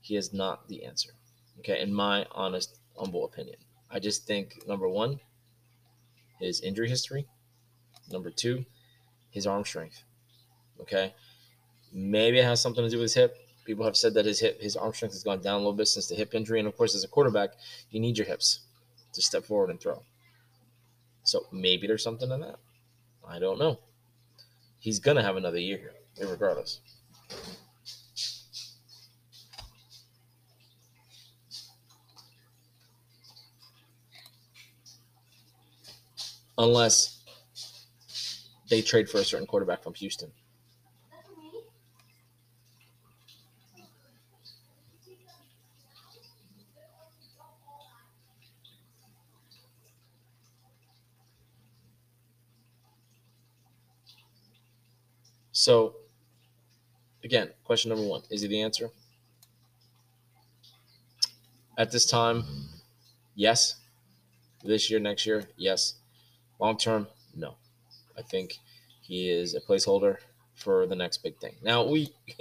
he 0.00 0.16
is 0.16 0.32
not 0.32 0.68
the 0.68 0.84
answer. 0.84 1.10
Okay, 1.58 1.80
in 1.80 1.92
my 1.92 2.26
honest, 2.32 2.78
humble 2.96 3.24
opinion. 3.24 3.56
I 3.90 3.98
just 3.98 4.26
think 4.26 4.66
number 4.66 4.88
one, 4.88 5.20
his 6.40 6.60
injury 6.60 6.88
history. 6.88 7.26
Number 8.10 8.30
two, 8.30 8.64
his 9.30 9.46
arm 9.46 9.64
strength. 9.64 10.04
Okay. 10.84 11.14
Maybe 11.94 12.38
it 12.38 12.44
has 12.44 12.60
something 12.60 12.84
to 12.84 12.90
do 12.90 12.98
with 12.98 13.04
his 13.04 13.14
hip. 13.14 13.38
People 13.64 13.86
have 13.86 13.96
said 13.96 14.12
that 14.14 14.26
his 14.26 14.38
hip, 14.38 14.60
his 14.60 14.76
arm 14.76 14.92
strength 14.92 15.14
has 15.14 15.22
gone 15.24 15.40
down 15.40 15.54
a 15.54 15.58
little 15.58 15.72
bit 15.72 15.88
since 15.88 16.08
the 16.08 16.14
hip 16.14 16.34
injury. 16.34 16.58
And 16.58 16.68
of 16.68 16.76
course, 16.76 16.94
as 16.94 17.04
a 17.04 17.08
quarterback, 17.08 17.50
you 17.90 18.00
need 18.00 18.18
your 18.18 18.26
hips 18.26 18.60
to 19.14 19.22
step 19.22 19.44
forward 19.44 19.70
and 19.70 19.80
throw. 19.80 20.02
So 21.22 21.46
maybe 21.50 21.86
there's 21.86 22.02
something 22.02 22.30
in 22.30 22.40
that. 22.40 22.56
I 23.26 23.38
don't 23.38 23.58
know. 23.58 23.78
He's 24.78 24.98
gonna 24.98 25.22
have 25.22 25.36
another 25.36 25.58
year 25.58 25.78
here, 25.78 26.28
regardless. 26.28 26.80
Unless 36.58 37.22
they 38.68 38.82
trade 38.82 39.08
for 39.08 39.18
a 39.18 39.24
certain 39.24 39.46
quarterback 39.46 39.82
from 39.82 39.94
Houston. 39.94 40.30
So, 55.64 55.94
again, 57.24 57.48
question 57.64 57.88
number 57.88 58.04
one 58.06 58.20
is 58.28 58.42
he 58.42 58.48
the 58.48 58.60
answer? 58.60 58.90
At 61.78 61.90
this 61.90 62.04
time, 62.04 62.44
yes. 63.34 63.76
This 64.62 64.90
year, 64.90 65.00
next 65.00 65.24
year, 65.24 65.44
yes. 65.56 65.94
Long 66.60 66.76
term, 66.76 67.06
no. 67.34 67.54
I 68.18 68.20
think 68.20 68.58
he 69.00 69.30
is 69.30 69.54
a 69.54 69.60
placeholder 69.62 70.18
for 70.54 70.86
the 70.86 70.96
next 70.96 71.22
big 71.22 71.38
thing. 71.38 71.54
Now, 71.62 71.86
we, 71.86 72.12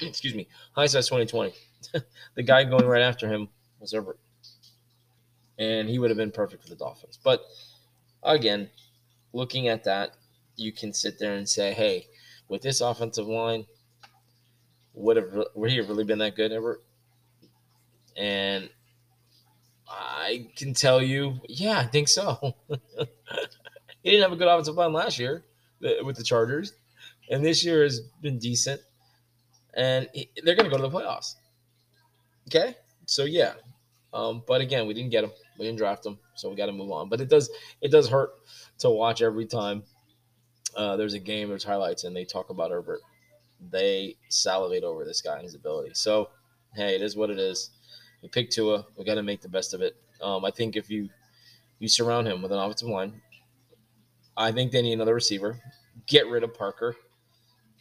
excuse 0.00 0.36
me, 0.36 0.46
hindsight 0.76 1.02
2020. 1.02 1.52
the 2.36 2.42
guy 2.44 2.62
going 2.62 2.86
right 2.86 3.02
after 3.02 3.26
him 3.26 3.48
was 3.80 3.92
Herbert. 3.92 4.20
And 5.58 5.88
he 5.88 5.98
would 5.98 6.10
have 6.10 6.16
been 6.16 6.30
perfect 6.30 6.62
for 6.62 6.68
the 6.68 6.76
Dolphins. 6.76 7.18
But 7.20 7.42
again, 8.22 8.70
looking 9.32 9.66
at 9.66 9.82
that, 9.82 10.14
you 10.58 10.72
can 10.72 10.92
sit 10.92 11.18
there 11.18 11.34
and 11.34 11.48
say, 11.48 11.72
hey, 11.72 12.06
with 12.48 12.62
this 12.62 12.80
offensive 12.80 13.26
line, 13.26 13.66
would 14.94 15.16
have 15.16 15.44
would 15.54 15.70
he 15.70 15.76
have 15.76 15.88
really 15.88 16.04
been 16.04 16.18
that 16.18 16.36
good 16.36 16.52
ever? 16.52 16.80
And 18.16 18.68
I 19.88 20.48
can 20.56 20.74
tell 20.74 21.00
you, 21.00 21.40
yeah, 21.48 21.78
I 21.78 21.84
think 21.86 22.08
so. 22.08 22.54
he 24.02 24.10
didn't 24.10 24.22
have 24.22 24.32
a 24.32 24.36
good 24.36 24.48
offensive 24.48 24.74
line 24.74 24.92
last 24.92 25.18
year 25.18 25.44
with 26.04 26.16
the 26.16 26.24
Chargers, 26.24 26.74
and 27.30 27.44
this 27.44 27.64
year 27.64 27.82
has 27.82 28.00
been 28.20 28.38
decent. 28.38 28.80
And 29.74 30.08
they're 30.42 30.56
going 30.56 30.68
to 30.68 30.76
go 30.76 30.82
to 30.82 30.88
the 30.88 30.90
playoffs. 30.90 31.36
Okay, 32.48 32.74
so 33.06 33.24
yeah, 33.24 33.52
um, 34.12 34.42
but 34.46 34.60
again, 34.60 34.86
we 34.86 34.94
didn't 34.94 35.10
get 35.10 35.22
him. 35.22 35.30
We 35.58 35.66
didn't 35.66 35.78
draft 35.78 36.04
him, 36.04 36.18
so 36.34 36.48
we 36.48 36.56
got 36.56 36.66
to 36.66 36.72
move 36.72 36.90
on. 36.90 37.08
But 37.08 37.20
it 37.20 37.28
does 37.28 37.50
it 37.80 37.90
does 37.90 38.08
hurt 38.08 38.30
to 38.78 38.90
watch 38.90 39.22
every 39.22 39.46
time 39.46 39.82
uh, 40.76 40.96
there's 40.96 41.14
a 41.14 41.18
game, 41.18 41.48
there's 41.48 41.64
highlights, 41.64 42.04
and 42.04 42.14
they 42.14 42.24
talk 42.24 42.50
about 42.50 42.70
Herbert. 42.70 43.00
They 43.70 44.16
salivate 44.28 44.84
over 44.84 45.04
this 45.04 45.22
guy 45.22 45.34
and 45.34 45.44
his 45.44 45.54
ability. 45.54 45.90
So, 45.94 46.30
hey, 46.74 46.94
it 46.94 47.02
is 47.02 47.16
what 47.16 47.30
it 47.30 47.38
is. 47.38 47.70
We 48.22 48.28
picked 48.28 48.52
Tua. 48.52 48.84
We 48.96 49.04
got 49.04 49.14
to 49.14 49.22
make 49.22 49.40
the 49.40 49.48
best 49.48 49.74
of 49.74 49.80
it. 49.80 49.96
Um, 50.20 50.44
I 50.44 50.50
think 50.50 50.76
if 50.76 50.90
you 50.90 51.08
you 51.78 51.88
surround 51.88 52.26
him 52.26 52.42
with 52.42 52.52
an 52.52 52.58
offensive 52.58 52.88
line, 52.88 53.20
I 54.36 54.52
think 54.52 54.72
they 54.72 54.82
need 54.82 54.94
another 54.94 55.14
receiver. 55.14 55.60
Get 56.06 56.28
rid 56.28 56.42
of 56.42 56.54
Parker. 56.54 56.96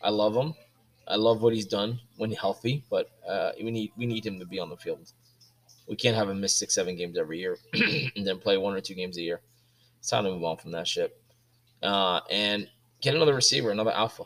I 0.02 0.10
love 0.10 0.36
him. 0.36 0.54
I 1.08 1.16
love 1.16 1.42
what 1.42 1.54
he's 1.54 1.66
done 1.66 2.00
when 2.18 2.32
healthy, 2.32 2.84
but 2.90 3.10
uh, 3.28 3.52
we 3.64 3.72
need 3.72 3.92
we 3.98 4.06
need 4.06 4.26
him 4.26 4.40
to 4.40 4.46
be 4.46 4.60
on 4.60 4.70
the 4.70 4.78
field. 4.78 5.12
We 5.88 5.96
can't 5.96 6.18
have 6.18 6.30
him 6.30 6.42
miss 6.42 6.56
six, 6.56 6.76
seven 6.76 6.98
games 6.98 7.18
every 7.18 7.40
year 7.40 7.58
and 7.74 8.28
then 8.28 8.40
play 8.40 8.58
one 8.58 8.76
or 8.76 8.82
two 8.82 8.94
games 8.94 9.18
a 9.18 9.22
year. 9.22 9.42
It's 10.00 10.10
time 10.10 10.26
to 10.26 10.32
move 10.32 10.44
on 10.44 10.58
from 10.58 10.72
that 10.72 10.88
shit. 10.88 11.18
Uh, 11.82 12.20
and 12.30 12.68
get 13.02 13.16
another 13.16 13.36
receiver, 13.36 13.72
another 13.72 13.92
alpha. 13.92 14.24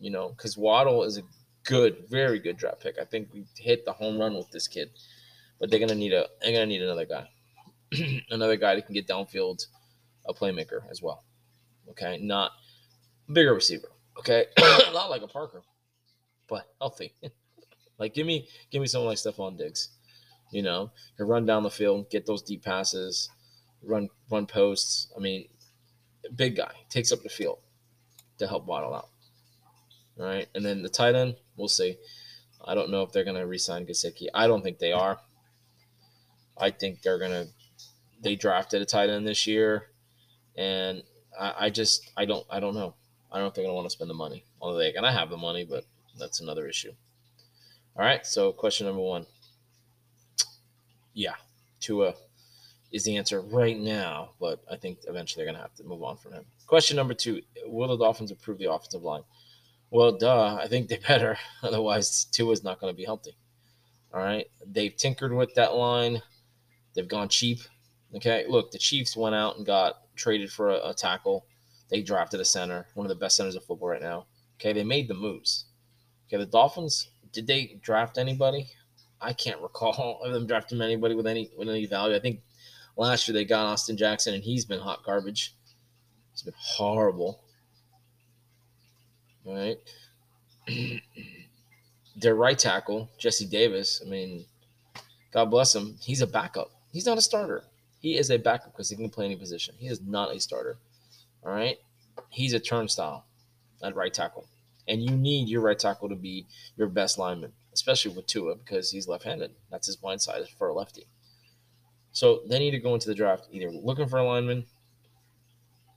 You 0.00 0.10
know, 0.10 0.30
because 0.30 0.56
Waddle 0.56 1.04
is 1.04 1.18
a 1.18 1.22
good, 1.64 2.04
very 2.08 2.38
good 2.38 2.56
draft 2.56 2.80
pick. 2.80 2.98
I 3.00 3.04
think 3.04 3.28
we 3.32 3.44
hit 3.56 3.84
the 3.84 3.92
home 3.92 4.18
run 4.18 4.34
with 4.34 4.50
this 4.50 4.66
kid, 4.66 4.90
but 5.60 5.70
they're 5.70 5.80
gonna 5.80 5.94
need 5.94 6.12
a 6.12 6.26
they're 6.40 6.52
gonna 6.52 6.66
need 6.66 6.82
another 6.82 7.06
guy, 7.06 7.28
another 8.30 8.56
guy 8.56 8.74
that 8.74 8.86
can 8.86 8.94
get 8.94 9.06
downfield, 9.06 9.66
a 10.26 10.34
playmaker 10.34 10.80
as 10.90 11.00
well. 11.00 11.24
Okay, 11.90 12.18
not 12.20 12.52
bigger 13.32 13.54
receiver. 13.54 13.88
Okay, 14.18 14.46
a 14.58 14.92
lot 14.92 15.10
like 15.10 15.22
a 15.22 15.28
Parker, 15.28 15.62
but 16.48 16.66
healthy. 16.80 17.14
like 17.98 18.14
give 18.14 18.26
me 18.26 18.48
give 18.70 18.80
me 18.80 18.88
someone 18.88 19.08
like 19.08 19.18
Stefon 19.18 19.56
Diggs. 19.56 19.90
You 20.50 20.62
know, 20.62 20.90
to 21.16 21.24
run 21.24 21.46
down 21.46 21.62
the 21.62 21.70
field, 21.70 22.10
get 22.10 22.26
those 22.26 22.42
deep 22.42 22.62
passes, 22.64 23.30
run 23.82 24.08
run 24.30 24.46
posts. 24.46 25.12
I 25.16 25.20
mean, 25.20 25.46
big 26.34 26.56
guy 26.56 26.72
takes 26.90 27.12
up 27.12 27.22
the 27.22 27.28
field 27.28 27.58
to 28.38 28.46
help 28.46 28.66
Waddle 28.66 28.94
out. 28.94 29.08
All 30.18 30.26
right. 30.26 30.48
And 30.54 30.64
then 30.64 30.82
the 30.82 30.88
tight 30.88 31.14
end, 31.14 31.36
We'll 31.56 31.68
see. 31.68 31.96
I 32.64 32.74
don't 32.74 32.90
know 32.90 33.02
if 33.02 33.12
they're 33.12 33.24
going 33.24 33.36
to 33.36 33.46
resign 33.46 33.86
Gesicki. 33.86 34.26
I 34.34 34.46
don't 34.46 34.62
think 34.62 34.78
they 34.78 34.92
are. 34.92 35.18
I 36.58 36.70
think 36.70 37.02
they're 37.02 37.18
going 37.18 37.30
to. 37.30 37.48
They 38.22 38.36
drafted 38.36 38.82
a 38.82 38.84
tight 38.84 39.10
end 39.10 39.26
this 39.26 39.46
year, 39.46 39.88
and 40.56 41.02
I, 41.38 41.54
I 41.60 41.70
just 41.70 42.10
I 42.16 42.24
don't 42.24 42.46
I 42.50 42.60
don't 42.60 42.74
know. 42.74 42.94
I 43.30 43.36
don't 43.36 43.44
know 43.44 43.48
if 43.48 43.54
they're 43.54 43.64
going 43.64 43.72
to 43.72 43.76
want 43.76 43.86
to 43.86 43.90
spend 43.90 44.10
the 44.10 44.14
money. 44.14 44.44
Although 44.60 44.78
they 44.78 44.94
and 44.94 45.04
I 45.04 45.12
have 45.12 45.30
the 45.30 45.36
money, 45.36 45.64
but 45.64 45.84
that's 46.18 46.40
another 46.40 46.68
issue. 46.68 46.92
All 47.96 48.04
right. 48.04 48.24
So 48.24 48.52
question 48.52 48.86
number 48.86 49.02
one. 49.02 49.26
Yeah, 51.14 51.34
Tua 51.80 52.14
is 52.92 53.04
the 53.04 53.16
answer 53.16 53.40
right 53.40 53.78
now, 53.78 54.30
but 54.38 54.62
I 54.70 54.76
think 54.76 54.98
eventually 55.08 55.44
they're 55.44 55.52
going 55.52 55.60
to 55.60 55.68
have 55.68 55.74
to 55.76 55.84
move 55.84 56.02
on 56.02 56.18
from 56.18 56.34
him. 56.34 56.44
Question 56.66 56.96
number 56.96 57.14
two 57.14 57.40
Will 57.66 57.88
the 57.88 57.96
Dolphins 57.96 58.30
improve 58.30 58.58
the 58.58 58.70
offensive 58.70 59.02
line? 59.02 59.22
Well, 59.90 60.12
duh, 60.12 60.58
I 60.60 60.68
think 60.68 60.88
they 60.88 60.96
better. 61.08 61.36
Otherwise, 61.62 62.26
Tua's 62.26 62.62
not 62.62 62.80
going 62.80 62.92
to 62.92 62.96
be 62.96 63.04
healthy. 63.04 63.36
All 64.12 64.20
right. 64.20 64.46
They've 64.66 64.94
tinkered 64.94 65.32
with 65.32 65.54
that 65.54 65.74
line, 65.74 66.22
they've 66.94 67.08
gone 67.08 67.28
cheap. 67.28 67.60
Okay. 68.14 68.44
Look, 68.48 68.70
the 68.70 68.78
Chiefs 68.78 69.16
went 69.16 69.34
out 69.34 69.56
and 69.56 69.66
got 69.66 69.94
traded 70.16 70.52
for 70.52 70.70
a, 70.70 70.90
a 70.90 70.94
tackle. 70.94 71.46
They 71.88 72.02
drafted 72.02 72.40
a 72.40 72.44
center, 72.44 72.86
one 72.94 73.06
of 73.06 73.08
the 73.08 73.14
best 73.14 73.36
centers 73.36 73.54
of 73.54 73.64
football 73.64 73.88
right 73.88 74.02
now. 74.02 74.26
Okay. 74.60 74.72
They 74.72 74.84
made 74.84 75.08
the 75.08 75.14
moves. 75.14 75.66
Okay. 76.28 76.36
The 76.36 76.46
Dolphins, 76.46 77.10
did 77.32 77.46
they 77.46 77.78
draft 77.82 78.18
anybody? 78.18 78.68
I 79.20 79.32
can't 79.32 79.60
recall 79.62 80.20
them 80.24 80.46
drafting 80.46 80.82
anybody 80.82 81.14
with 81.14 81.26
any 81.26 81.50
with 81.56 81.70
any 81.70 81.86
value. 81.86 82.14
I 82.14 82.20
think 82.20 82.40
last 82.96 83.28
year 83.28 83.34
they 83.34 83.44
got 83.44 83.66
Austin 83.66 83.96
Jackson, 83.96 84.34
and 84.34 84.42
he's 84.42 84.64
been 84.64 84.80
hot 84.80 85.04
garbage. 85.04 85.54
He's 86.32 86.42
been 86.42 86.54
horrible. 86.56 87.42
All 89.44 89.54
right. 89.54 89.78
Their 92.16 92.34
right 92.34 92.58
tackle, 92.58 93.08
Jesse 93.18 93.46
Davis. 93.46 94.02
I 94.04 94.08
mean, 94.08 94.44
God 95.32 95.46
bless 95.46 95.74
him. 95.74 95.96
He's 96.00 96.20
a 96.20 96.26
backup. 96.26 96.70
He's 96.92 97.06
not 97.06 97.18
a 97.18 97.22
starter. 97.22 97.64
He 98.00 98.18
is 98.18 98.30
a 98.30 98.38
backup 98.38 98.72
because 98.72 98.90
he 98.90 98.96
can 98.96 99.10
play 99.10 99.24
any 99.24 99.36
position. 99.36 99.74
He 99.78 99.86
is 99.86 100.00
not 100.00 100.34
a 100.34 100.40
starter. 100.40 100.78
All 101.44 101.52
right. 101.52 101.78
He's 102.28 102.52
a 102.52 102.60
turnstile 102.60 103.24
at 103.82 103.96
right 103.96 104.12
tackle. 104.12 104.46
And 104.88 105.02
you 105.02 105.16
need 105.16 105.48
your 105.48 105.60
right 105.60 105.78
tackle 105.78 106.08
to 106.08 106.16
be 106.16 106.46
your 106.76 106.88
best 106.88 107.18
lineman, 107.18 107.52
especially 107.72 108.14
with 108.14 108.26
Tua 108.26 108.56
because 108.56 108.90
he's 108.90 109.08
left 109.08 109.24
handed. 109.24 109.52
That's 109.70 109.86
his 109.86 109.96
blind 109.96 110.20
side 110.20 110.42
for 110.58 110.68
a 110.68 110.74
lefty. 110.74 111.06
So 112.12 112.42
they 112.46 112.58
need 112.58 112.72
to 112.72 112.78
go 112.78 112.94
into 112.94 113.08
the 113.08 113.14
draft 113.14 113.48
either 113.50 113.70
looking 113.70 114.06
for 114.06 114.18
a 114.18 114.24
lineman 114.24 114.66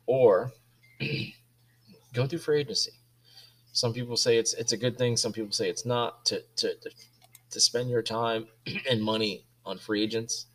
or 0.05 0.51
go 2.13 2.25
through 2.25 2.39
free 2.39 2.61
agency. 2.61 2.91
Some 3.73 3.93
people 3.93 4.15
say 4.15 4.37
it's 4.37 4.53
it's 4.53 4.71
a 4.71 4.77
good 4.77 4.97
thing. 4.97 5.17
Some 5.17 5.33
people 5.33 5.51
say 5.51 5.69
it's 5.69 5.85
not 5.85 6.25
to 6.25 6.41
to 6.57 6.73
to, 6.75 6.89
to 7.51 7.59
spend 7.59 7.89
your 7.89 8.01
time 8.01 8.47
and 8.89 9.03
money 9.03 9.45
on 9.65 9.77
free 9.77 10.01
agents, 10.01 10.45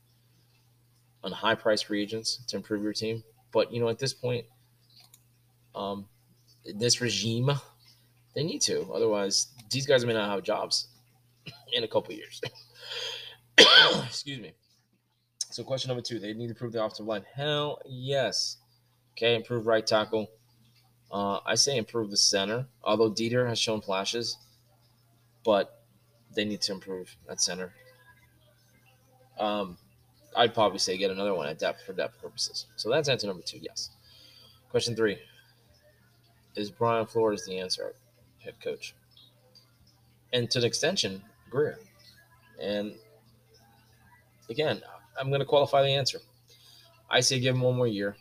on 1.22 1.32
high 1.32 1.54
price 1.54 1.82
free 1.82 2.02
agents 2.02 2.42
to 2.48 2.56
improve 2.56 2.82
your 2.82 2.94
team. 2.94 3.22
But 3.52 3.72
you 3.72 3.80
know, 3.80 3.88
at 3.90 3.98
this 3.98 4.14
point, 4.14 4.46
um, 5.74 6.06
this 6.64 7.02
regime, 7.02 7.50
they 8.34 8.42
need 8.42 8.62
to. 8.62 8.90
Otherwise, 8.94 9.48
these 9.70 9.86
guys 9.86 10.06
may 10.06 10.14
not 10.14 10.30
have 10.30 10.42
jobs 10.42 10.88
in 11.74 11.84
a 11.84 11.88
couple 11.88 12.14
years. 12.14 12.40
Excuse 14.06 14.40
me. 14.40 14.52
So, 15.50 15.64
question 15.64 15.88
number 15.88 16.02
two: 16.02 16.18
They 16.18 16.32
need 16.32 16.46
to 16.46 16.52
improve 16.52 16.72
the 16.72 16.82
offensive 16.82 17.06
line. 17.06 17.24
Hell 17.34 17.80
yes. 17.86 18.58
Okay, 19.12 19.34
improve 19.34 19.66
right 19.66 19.86
tackle. 19.86 20.30
Uh, 21.10 21.40
I 21.44 21.56
say 21.56 21.76
improve 21.76 22.10
the 22.10 22.16
center, 22.16 22.66
although 22.84 23.10
Deiter 23.10 23.48
has 23.48 23.58
shown 23.58 23.80
flashes, 23.80 24.38
but 25.44 25.82
they 26.34 26.44
need 26.44 26.60
to 26.62 26.72
improve 26.72 27.14
at 27.28 27.40
center. 27.40 27.72
Um, 29.38 29.76
I'd 30.36 30.54
probably 30.54 30.78
say 30.78 30.96
get 30.96 31.10
another 31.10 31.34
one 31.34 31.48
at 31.48 31.58
depth 31.58 31.82
for 31.84 31.92
depth 31.92 32.20
purposes. 32.22 32.66
So 32.76 32.88
that's 32.88 33.08
answer 33.08 33.26
number 33.26 33.42
two. 33.42 33.58
Yes. 33.60 33.90
Question 34.70 34.94
three: 34.94 35.18
Is 36.54 36.70
Brian 36.70 37.06
Flores 37.06 37.44
the 37.44 37.58
answer, 37.58 37.94
head 38.38 38.54
coach? 38.62 38.94
And 40.32 40.48
to 40.52 40.60
the 40.60 40.66
extension, 40.68 41.22
Grier. 41.50 41.80
And 42.62 42.94
again, 44.48 44.80
I'm 45.18 45.28
going 45.28 45.40
to 45.40 45.46
qualify 45.46 45.82
the 45.82 45.88
answer. 45.88 46.20
I 47.08 47.20
say 47.20 47.40
give 47.40 47.54
him 47.54 47.62
one 47.62 47.76
more 47.76 47.86
year, 47.86 48.16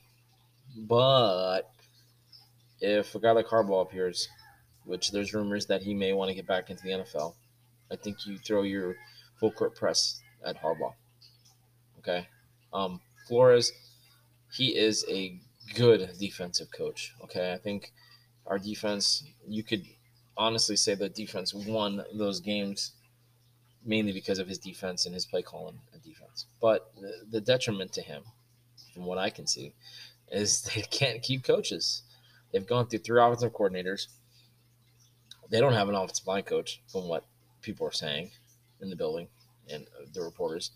but 0.76 1.72
if 2.82 3.14
a 3.16 3.20
guy 3.20 3.32
like 3.32 3.48
Harbaugh 3.48 3.84
appears, 3.84 4.28
which 4.86 5.12
there's 5.12 5.34
rumors 5.34 5.66
that 5.68 5.84
he 5.84 5.94
may 5.94 6.14
want 6.14 6.30
to 6.30 6.36
get 6.36 6.48
back 6.48 6.70
into 6.70 6.84
the 6.84 6.90
NFL, 6.90 7.36
I 7.92 7.96
think 7.96 8.26
you 8.26 8.38
throw 8.38 8.64
your 8.64 8.96
full 9.40 9.52
court 9.52 9.76
press 9.76 10.22
at 10.44 10.62
Harbaugh. 10.62 10.94
Okay. 12.00 12.28
Um, 12.74 13.00
Flores, 13.28 13.72
he 14.52 14.76
is 14.78 15.06
a 15.10 15.40
good 15.76 16.10
defensive 16.20 16.72
coach. 16.72 17.14
Okay. 17.24 17.54
I 17.54 17.58
think 17.58 17.92
our 18.48 18.58
defense, 18.58 19.24
you 19.48 19.64
could 19.64 19.84
honestly 20.38 20.76
say 20.76 20.96
the 20.96 21.10
defense 21.10 21.54
won 21.54 22.04
those 22.14 22.40
games 22.40 22.94
mainly 23.90 24.14
because 24.14 24.38
of 24.38 24.48
his 24.48 24.60
defense 24.60 25.08
and 25.08 25.16
his 25.16 25.26
play 25.26 25.42
calling 25.42 25.80
and 25.92 26.04
defense. 26.04 26.46
But 26.62 26.92
the, 26.96 27.12
the 27.32 27.42
detriment 27.42 27.92
to 27.94 28.02
him, 28.02 28.22
from 28.94 29.06
what 29.06 29.18
I 29.18 29.32
can 29.32 29.48
see, 29.48 29.74
is 30.32 30.62
they 30.76 30.82
can't 30.84 31.24
keep 31.24 31.44
coaches. 31.44 32.04
They've 32.54 32.66
gone 32.66 32.88
through 32.88 33.00
three 33.00 33.22
offensive 33.22 33.52
coordinators. 33.52 34.08
They 35.50 35.60
don't 35.60 35.74
have 35.74 35.90
an 35.90 35.96
offensive 35.96 36.28
line 36.28 36.44
coach, 36.44 36.82
from 36.88 37.08
what 37.08 37.26
people 37.64 37.86
are 37.88 37.92
saying 37.92 38.30
in 38.80 38.92
the 38.92 38.96
building 38.96 39.28
and 39.68 39.88
the 40.14 40.22
reporters. 40.22 40.72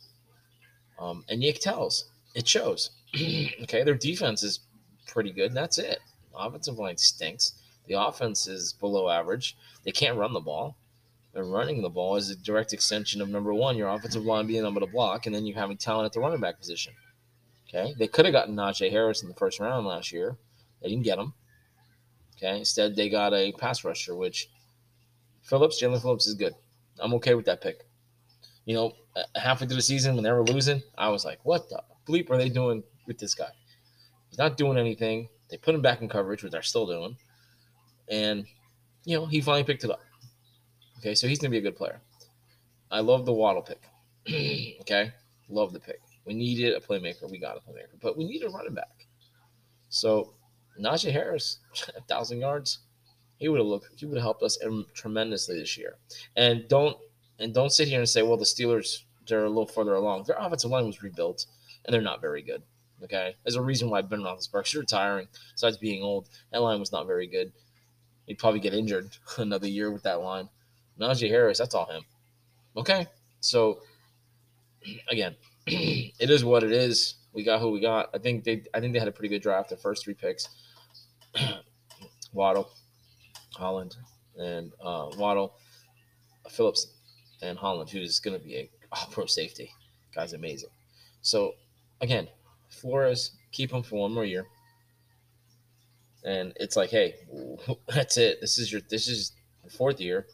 Um, 0.99 1.23
and 1.29 1.39
Nick 1.39 1.59
tells 1.59 2.09
it 2.33 2.47
shows. 2.47 2.89
okay, 3.15 3.83
their 3.83 3.93
defense 3.93 4.41
is 4.41 4.61
pretty 5.07 5.31
good. 5.31 5.47
And 5.47 5.57
that's 5.57 5.77
it. 5.77 5.99
Offensive 6.35 6.79
line 6.79 6.97
stinks. 6.97 7.53
The 7.87 7.93
offense 7.93 8.47
is 8.47 8.73
below 8.73 9.09
average. 9.09 9.55
They 9.83 9.91
can't 9.91 10.17
run 10.17 10.33
the 10.33 10.39
ball. 10.39 10.75
They're 11.33 11.43
running 11.43 11.81
the 11.81 11.89
ball 11.89 12.15
is 12.15 12.29
a 12.29 12.35
direct 12.35 12.73
extension 12.73 13.21
of 13.21 13.29
number 13.29 13.53
one, 13.53 13.75
your 13.75 13.89
offensive 13.89 14.23
line 14.23 14.45
being 14.45 14.65
able 14.65 14.81
to 14.81 14.87
block, 14.87 15.25
and 15.25 15.33
then 15.33 15.45
you 15.45 15.53
having 15.55 15.77
talent 15.77 16.05
at 16.05 16.13
the 16.13 16.19
running 16.19 16.39
back 16.39 16.59
position. 16.59 16.93
Okay, 17.67 17.95
they 17.97 18.07
could 18.07 18.25
have 18.25 18.33
gotten 18.33 18.55
Najee 18.55 18.91
Harris 18.91 19.23
in 19.23 19.29
the 19.29 19.35
first 19.35 19.59
round 19.59 19.87
last 19.87 20.11
year. 20.11 20.37
They 20.81 20.89
didn't 20.89 21.05
get 21.05 21.17
him. 21.17 21.33
Okay. 22.37 22.59
Instead, 22.59 22.95
they 22.95 23.09
got 23.09 23.33
a 23.33 23.51
pass 23.53 23.83
rusher, 23.83 24.15
which 24.15 24.49
Phillips, 25.41 25.81
Jaelan 25.81 26.01
Phillips 26.01 26.27
is 26.27 26.33
good. 26.33 26.53
I'm 26.99 27.13
okay 27.15 27.35
with 27.35 27.45
that 27.45 27.61
pick. 27.61 27.85
You 28.65 28.75
know, 28.75 28.93
halfway 29.35 29.67
through 29.67 29.77
the 29.77 29.81
season 29.81 30.15
when 30.15 30.23
they 30.23 30.31
were 30.31 30.43
losing, 30.43 30.81
I 30.97 31.09
was 31.09 31.25
like, 31.25 31.39
what 31.43 31.69
the 31.69 31.81
bleep 32.07 32.29
are 32.29 32.37
they 32.37 32.49
doing 32.49 32.83
with 33.07 33.17
this 33.17 33.33
guy? 33.33 33.49
He's 34.29 34.37
not 34.37 34.57
doing 34.57 34.77
anything. 34.77 35.29
They 35.49 35.57
put 35.57 35.75
him 35.75 35.81
back 35.81 36.01
in 36.01 36.09
coverage, 36.09 36.43
which 36.43 36.51
they're 36.51 36.61
still 36.61 36.85
doing. 36.85 37.17
And, 38.09 38.45
you 39.05 39.17
know, 39.17 39.25
he 39.25 39.41
finally 39.41 39.63
picked 39.63 39.83
it 39.83 39.91
up. 39.91 40.01
Okay, 41.03 41.15
so 41.15 41.27
he's 41.27 41.37
going 41.37 41.51
to 41.51 41.53
be 41.53 41.57
a 41.57 41.69
good 41.69 41.75
player. 41.75 41.99
I 42.89 43.01
love 43.01 43.25
the 43.25 43.33
Waddle 43.33 43.61
pick. 43.61 43.81
okay, 44.81 45.11
love 45.49 45.73
the 45.73 45.79
pick. 45.79 45.99
We 46.25 46.33
needed 46.33 46.73
a 46.75 46.79
playmaker. 46.79 47.29
We 47.29 47.39
got 47.39 47.57
a 47.57 47.59
playmaker, 47.59 47.99
but 48.01 48.17
we 48.17 48.23
needed 48.23 48.47
a 48.47 48.49
running 48.51 48.73
back. 48.73 49.07
So 49.89 50.33
Najee 50.79 51.11
Harris, 51.11 51.59
a 51.97 52.01
thousand 52.03 52.39
yards, 52.39 52.79
he 53.35 53.49
would 53.49 53.59
have 53.59 53.67
looked. 53.67 53.99
He 53.99 54.05
would 54.05 54.15
have 54.15 54.23
helped 54.23 54.43
us 54.43 54.57
tremendously 54.93 55.59
this 55.59 55.77
year. 55.77 55.95
And 56.37 56.65
don't 56.69 56.95
and 57.37 57.53
don't 57.53 57.73
sit 57.73 57.89
here 57.89 57.99
and 57.99 58.07
say, 58.07 58.21
well, 58.21 58.37
the 58.37 58.45
Steelers 58.45 59.03
they're 59.27 59.43
a 59.43 59.49
little 59.49 59.67
further 59.67 59.95
along. 59.95 60.23
Their 60.23 60.37
offensive 60.37 60.71
line 60.71 60.85
was 60.85 61.03
rebuilt, 61.03 61.47
and 61.83 61.93
they're 61.93 62.01
not 62.01 62.21
very 62.21 62.41
good. 62.41 62.63
Okay, 63.03 63.35
there's 63.43 63.55
a 63.55 63.61
reason 63.61 63.89
why 63.89 64.01
Ben 64.03 64.21
Roethlisberger's 64.21 64.75
retiring. 64.75 65.27
Besides 65.53 65.77
being 65.77 66.01
old, 66.01 66.29
that 66.53 66.61
line 66.61 66.79
was 66.79 66.93
not 66.93 67.07
very 67.07 67.27
good. 67.27 67.51
He'd 68.25 68.37
probably 68.37 68.61
get 68.61 68.73
injured 68.73 69.09
another 69.37 69.67
year 69.67 69.91
with 69.91 70.03
that 70.03 70.21
line. 70.21 70.47
Najee 70.99 71.29
Harris, 71.29 71.57
that's 71.57 71.75
all 71.75 71.85
him. 71.85 72.03
Okay, 72.75 73.07
so 73.39 73.79
again, 75.09 75.35
it 75.67 76.29
is 76.29 76.43
what 76.43 76.63
it 76.63 76.71
is. 76.71 77.15
We 77.33 77.43
got 77.43 77.59
who 77.59 77.71
we 77.71 77.79
got. 77.79 78.09
I 78.13 78.19
think 78.19 78.43
they 78.43 78.63
I 78.73 78.79
think 78.79 78.93
they 78.93 78.99
had 78.99 79.07
a 79.07 79.11
pretty 79.11 79.29
good 79.29 79.41
draft. 79.41 79.69
their 79.69 79.77
first 79.77 80.03
three 80.03 80.13
picks. 80.13 80.47
Waddle, 82.33 82.69
Holland, 83.55 83.95
and 84.37 84.71
uh, 84.83 85.09
Waddle, 85.17 85.55
Phillips, 86.49 86.87
and 87.41 87.57
Holland, 87.57 87.89
who's 87.89 88.19
going 88.19 88.37
to 88.37 88.43
be 88.43 88.55
a 88.55 88.69
all 88.91 89.07
pro 89.11 89.25
safety. 89.25 89.71
Guy's 90.13 90.33
amazing. 90.33 90.69
So, 91.21 91.53
again, 92.01 92.27
Flores, 92.69 93.31
keep 93.51 93.71
him 93.71 93.83
for 93.83 94.01
one 94.01 94.13
more 94.13 94.25
year. 94.25 94.45
And 96.25 96.53
it's 96.57 96.75
like, 96.75 96.89
hey, 96.89 97.15
that's 97.87 98.17
it. 98.17 98.39
This 98.41 98.57
is 98.57 98.71
your 98.71 98.81
this 98.89 99.07
is 99.07 99.33
your 99.63 99.71
fourth 99.71 99.99
year. 99.99 100.27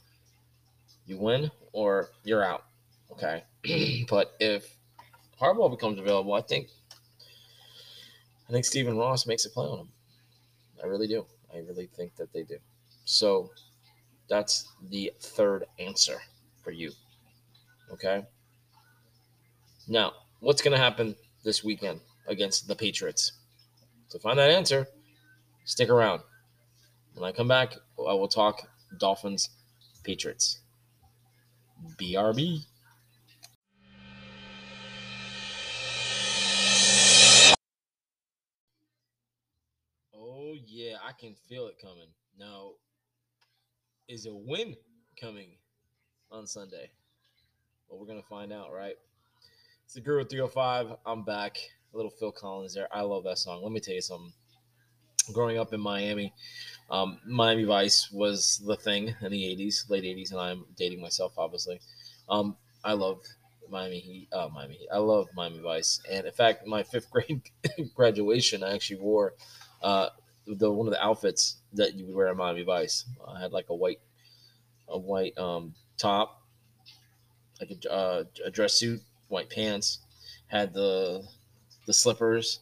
You 1.09 1.17
win 1.17 1.51
or 1.73 2.11
you're 2.23 2.43
out. 2.45 2.65
Okay. 3.11 3.43
but 4.09 4.35
if 4.39 4.77
Harbaugh 5.41 5.71
becomes 5.71 5.99
available, 5.99 6.33
I 6.33 6.41
think 6.41 6.69
I 8.47 8.51
think 8.51 8.65
Stephen 8.65 8.97
Ross 8.97 9.25
makes 9.27 9.45
a 9.45 9.49
play 9.49 9.65
on 9.65 9.79
him. 9.79 9.89
I 10.83 10.87
really 10.87 11.07
do. 11.07 11.25
I 11.53 11.59
really 11.59 11.87
think 11.87 12.15
that 12.17 12.31
they 12.33 12.43
do. 12.43 12.57
So 13.05 13.51
That's 14.29 14.69
the 14.89 15.11
third 15.21 15.65
answer 15.79 16.21
for 16.63 16.71
you. 16.71 16.91
Okay. 17.91 18.23
Now, 19.87 20.13
what's 20.39 20.61
going 20.61 20.73
to 20.77 20.83
happen 20.83 21.15
this 21.43 21.63
weekend 21.63 22.01
against 22.27 22.67
the 22.67 22.75
Patriots? 22.75 23.33
To 24.11 24.19
find 24.19 24.39
that 24.39 24.51
answer, 24.51 24.87
stick 25.65 25.89
around. 25.89 26.21
When 27.15 27.27
I 27.27 27.31
come 27.33 27.47
back, 27.47 27.73
I 27.99 28.13
will 28.13 28.27
talk 28.27 28.67
Dolphins 28.99 29.49
Patriots. 30.03 30.59
BRB. 31.99 32.65
Oh, 40.13 40.53
yeah, 40.65 40.97
I 41.03 41.11
can 41.19 41.35
feel 41.47 41.67
it 41.67 41.75
coming. 41.81 42.09
Now, 42.37 42.71
is 44.07 44.25
a 44.25 44.33
win 44.33 44.75
coming 45.19 45.57
on 46.31 46.47
Sunday? 46.47 46.91
Well, 47.87 47.99
we're 47.99 48.07
going 48.07 48.21
to 48.21 48.27
find 48.27 48.51
out, 48.51 48.73
right? 48.73 48.95
It's 49.85 49.93
the 49.95 50.01
Guru 50.01 50.25
305. 50.25 50.97
I'm 51.05 51.23
back. 51.23 51.57
A 51.93 51.97
little 51.97 52.11
Phil 52.11 52.31
Collins 52.31 52.75
there. 52.75 52.87
I 52.91 53.01
love 53.01 53.23
that 53.23 53.39
song. 53.39 53.63
Let 53.63 53.71
me 53.71 53.79
tell 53.79 53.95
you 53.95 54.01
something. 54.01 54.33
Growing 55.33 55.59
up 55.59 55.73
in 55.73 55.79
Miami, 55.79 56.33
um, 56.89 57.19
Miami 57.25 57.63
Vice 57.63 58.11
was 58.11 58.61
the 58.65 58.75
thing 58.75 59.15
in 59.21 59.31
the 59.31 59.43
80s, 59.55 59.89
late 59.89 60.03
80s, 60.03 60.31
and 60.31 60.39
I'm 60.39 60.65
dating 60.75 61.01
myself, 61.01 61.33
obviously. 61.37 61.79
Um, 62.27 62.55
I 62.83 62.93
love 62.93 63.21
Miami 63.69 63.99
Heat. 63.99 64.27
Uh, 64.31 64.49
Miami 64.53 64.75
Heat. 64.75 64.87
I 64.91 64.97
love 64.97 65.27
Miami 65.35 65.59
Vice. 65.59 66.01
And 66.11 66.25
in 66.25 66.31
fact, 66.31 66.65
my 66.65 66.83
fifth 66.83 67.09
grade 67.11 67.41
graduation, 67.95 68.63
I 68.63 68.73
actually 68.73 68.99
wore 68.99 69.33
uh, 69.81 70.09
the 70.47 70.71
one 70.71 70.87
of 70.87 70.93
the 70.93 71.03
outfits 71.03 71.57
that 71.73 71.95
you 71.95 72.05
would 72.05 72.15
wear 72.15 72.27
in 72.29 72.37
Miami 72.37 72.63
Vice. 72.63 73.05
I 73.27 73.39
had 73.39 73.51
like 73.51 73.69
a 73.69 73.75
white, 73.75 73.99
a 74.87 74.97
white 74.97 75.37
um, 75.37 75.75
top, 75.97 76.41
like 77.59 77.71
a, 77.71 77.91
uh, 77.91 78.23
a 78.45 78.51
dress 78.51 78.73
suit, 78.73 79.01
white 79.27 79.49
pants, 79.49 79.99
had 80.47 80.73
the 80.73 81.23
the 81.85 81.93
slippers, 81.93 82.59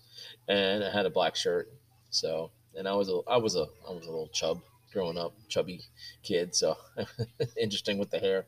and 0.48 0.84
I 0.84 0.92
had 0.92 1.06
a 1.06 1.10
black 1.10 1.36
shirt. 1.36 1.72
So, 2.10 2.52
and 2.78 2.88
I 2.88 2.94
was 2.94 3.10
a 3.10 3.20
I 3.28 3.38
was 3.38 3.56
a 3.56 3.66
I 3.88 3.92
was 3.92 4.06
a 4.06 4.12
little 4.12 4.30
chub 4.30 4.62
growing 4.94 5.18
up, 5.18 5.34
chubby 5.50 5.82
kid. 6.24 6.56
So 6.56 6.78
interesting 7.62 7.98
with 7.98 8.10
the 8.10 8.20
hair. 8.20 8.46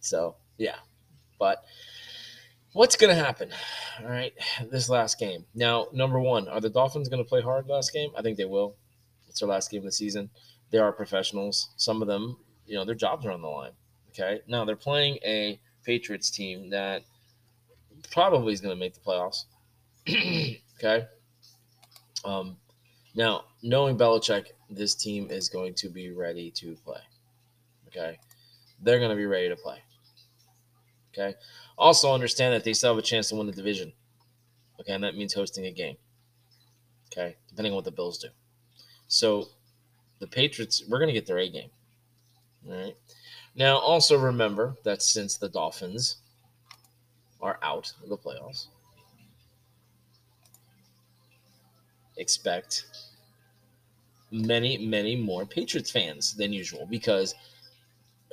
So 0.00 0.36
yeah, 0.58 0.76
but 1.38 1.64
what's 2.72 2.96
going 2.96 3.14
to 3.14 3.22
happen? 3.22 3.50
All 4.00 4.08
right, 4.08 4.32
this 4.70 4.88
last 4.88 5.18
game. 5.18 5.44
Now, 5.54 5.88
number 5.92 6.20
one, 6.20 6.48
are 6.48 6.60
the 6.60 6.70
Dolphins 6.70 7.08
going 7.08 7.22
to 7.22 7.28
play 7.28 7.40
hard 7.40 7.66
last 7.66 7.92
game? 7.92 8.10
I 8.16 8.22
think 8.22 8.36
they 8.36 8.44
will. 8.44 8.76
It's 9.28 9.40
their 9.40 9.48
last 9.48 9.70
game 9.70 9.80
of 9.80 9.84
the 9.86 9.92
season. 9.92 10.30
They 10.70 10.78
are 10.78 10.92
professionals. 10.92 11.70
Some 11.76 12.02
of 12.02 12.08
them, 12.08 12.36
you 12.66 12.76
know, 12.76 12.84
their 12.84 12.94
jobs 12.94 13.26
are 13.26 13.32
on 13.32 13.42
the 13.42 13.48
line. 13.48 13.72
Okay. 14.10 14.40
Now 14.46 14.64
they're 14.64 14.76
playing 14.76 15.18
a 15.24 15.60
Patriots 15.84 16.30
team 16.30 16.70
that 16.70 17.02
probably 18.12 18.52
is 18.52 18.60
going 18.60 18.74
to 18.74 18.78
make 18.78 18.94
the 18.94 19.00
playoffs. 19.00 19.44
okay. 20.78 21.06
Um, 22.24 22.56
now, 23.14 23.44
knowing 23.62 23.98
Belichick, 23.98 24.46
this 24.68 24.94
team 24.94 25.28
is 25.30 25.48
going 25.48 25.74
to 25.74 25.88
be 25.88 26.10
ready 26.10 26.50
to 26.52 26.76
play. 26.84 27.00
Okay. 27.88 28.18
They're 28.82 28.98
going 28.98 29.10
to 29.10 29.16
be 29.16 29.26
ready 29.26 29.48
to 29.48 29.56
play. 29.56 29.78
Okay. 31.12 31.36
Also, 31.76 32.12
understand 32.12 32.54
that 32.54 32.64
they 32.64 32.72
still 32.72 32.94
have 32.94 32.98
a 32.98 33.06
chance 33.06 33.28
to 33.28 33.34
win 33.34 33.46
the 33.46 33.52
division. 33.52 33.92
Okay. 34.78 34.92
And 34.92 35.02
that 35.02 35.16
means 35.16 35.34
hosting 35.34 35.66
a 35.66 35.72
game. 35.72 35.96
Okay. 37.12 37.36
Depending 37.48 37.72
on 37.72 37.76
what 37.76 37.84
the 37.84 37.90
Bills 37.90 38.18
do. 38.18 38.28
So, 39.08 39.48
the 40.20 40.28
Patriots, 40.28 40.84
we're 40.88 40.98
going 40.98 41.08
to 41.08 41.14
get 41.14 41.26
their 41.26 41.38
A 41.38 41.48
game. 41.48 41.70
All 42.68 42.76
right. 42.76 42.96
Now, 43.56 43.78
also 43.78 44.16
remember 44.16 44.76
that 44.84 45.02
since 45.02 45.36
the 45.36 45.48
Dolphins 45.48 46.18
are 47.40 47.58
out 47.62 47.92
of 48.02 48.08
the 48.08 48.16
playoffs, 48.16 48.68
expect 52.20 52.84
many, 54.30 54.78
many 54.78 55.16
more 55.16 55.44
Patriots 55.46 55.90
fans 55.90 56.34
than 56.34 56.52
usual 56.52 56.86
because 56.88 57.34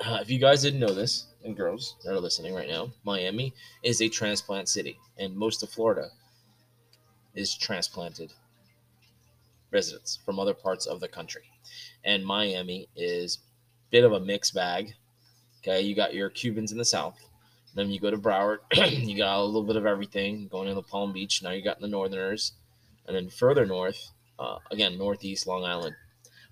uh, 0.06 0.20
if 0.22 0.30
you 0.30 0.38
guys 0.38 0.62
didn't 0.62 0.80
know 0.80 0.94
this, 0.94 1.26
and 1.44 1.56
girls 1.56 1.96
that 2.04 2.14
are 2.14 2.20
listening 2.20 2.54
right 2.54 2.68
now, 2.68 2.92
Miami 3.04 3.54
is 3.84 4.02
a 4.02 4.10
transplant 4.10 4.70
city, 4.70 5.00
and 5.18 5.36
most 5.36 5.64
of 5.64 5.70
Florida 5.70 6.10
is 7.34 7.56
transplanted 7.56 8.34
residents 9.72 10.20
from 10.26 10.40
other 10.40 10.54
parts 10.54 10.86
of 10.86 11.00
the 11.00 11.08
country. 11.08 11.44
And 12.04 12.26
Miami 12.26 12.88
is 12.96 13.38
a 13.38 13.92
bit 13.92 14.04
of 14.04 14.14
a 14.14 14.20
mixed 14.20 14.54
bag. 14.54 14.94
Okay, 15.60 15.82
you 15.82 15.96
got 15.96 16.14
your 16.14 16.30
Cubans 16.30 16.72
in 16.72 16.78
the 16.78 16.86
south. 16.86 17.18
Then 17.76 17.92
you 17.92 18.00
go 18.00 18.12
to 18.12 18.18
Broward, 18.18 18.60
you 18.74 19.18
got 19.18 19.38
a 19.38 19.44
little 19.44 19.64
bit 19.64 19.76
of 19.76 19.86
everything 19.86 20.48
going 20.48 20.68
into 20.68 20.82
Palm 20.82 21.14
Beach. 21.14 21.44
Now 21.44 21.52
you 21.52 21.64
got 21.64 21.80
the 21.80 21.88
Northerners, 21.88 22.54
and 23.08 23.16
then 23.16 23.30
further 23.30 23.66
north, 23.66 24.12
uh, 24.40 24.58
again 24.72 24.98
Northeast 24.98 25.48
Long 25.48 25.64
Island. 25.64 25.96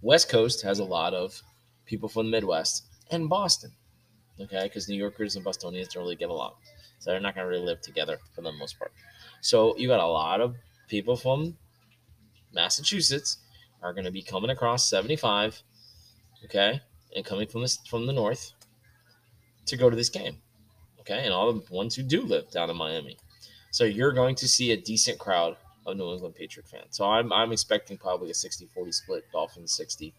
West 0.01 0.29
Coast 0.29 0.61
has 0.63 0.79
a 0.79 0.83
lot 0.83 1.13
of 1.13 1.41
people 1.85 2.09
from 2.09 2.27
the 2.27 2.31
Midwest 2.31 2.83
and 3.11 3.29
Boston. 3.29 3.71
Okay, 4.39 4.63
because 4.63 4.89
New 4.89 4.97
Yorkers 4.97 5.35
and 5.35 5.45
Bostonians 5.45 5.87
don't 5.87 6.03
really 6.03 6.17
get 6.17 6.29
along, 6.29 6.53
so 6.99 7.09
they're 7.09 7.21
not 7.21 7.35
going 7.35 7.45
to 7.45 7.49
really 7.49 7.65
live 7.65 7.79
together 7.81 8.19
for 8.33 8.41
the 8.41 8.51
most 8.51 8.77
part. 8.77 8.91
So 9.39 9.77
you 9.77 9.87
got 9.87 10.01
a 10.01 10.07
lot 10.07 10.41
of 10.41 10.55
people 10.89 11.15
from 11.15 11.57
Massachusetts 12.53 13.37
are 13.81 13.93
going 13.93 14.05
to 14.05 14.11
be 14.11 14.21
coming 14.21 14.49
across 14.49 14.89
75, 14.89 15.61
okay, 16.43 16.81
and 17.15 17.23
coming 17.23 17.47
from 17.47 17.61
this 17.61 17.77
from 17.89 18.07
the 18.07 18.13
north 18.13 18.51
to 19.67 19.77
go 19.77 19.89
to 19.89 19.95
this 19.95 20.09
game, 20.09 20.37
okay, 20.99 21.23
and 21.23 21.33
all 21.33 21.53
the 21.53 21.73
ones 21.73 21.95
who 21.95 22.03
do 22.03 22.21
live 22.21 22.51
down 22.51 22.69
in 22.69 22.75
Miami. 22.75 23.17
So 23.71 23.85
you're 23.85 24.11
going 24.11 24.35
to 24.35 24.47
see 24.49 24.71
a 24.71 24.77
decent 24.77 25.17
crowd 25.17 25.55
of 25.85 25.97
New 25.97 26.11
England 26.11 26.35
Patriot 26.35 26.67
fans. 26.67 26.97
So 26.97 27.05
I'm, 27.05 27.31
I'm 27.31 27.51
expecting 27.51 27.97
probably 27.97 28.29
a 28.29 28.33
60-40 28.33 28.93
split, 28.93 29.25
Dolphins 29.31 29.73
60, 29.73 30.13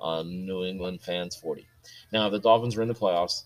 um, 0.00 0.46
New 0.46 0.64
England 0.64 1.00
fans 1.00 1.36
40. 1.36 1.66
Now, 2.12 2.28
the 2.28 2.38
Dolphins 2.38 2.76
are 2.76 2.82
in 2.82 2.88
the 2.88 2.94
playoffs, 2.94 3.44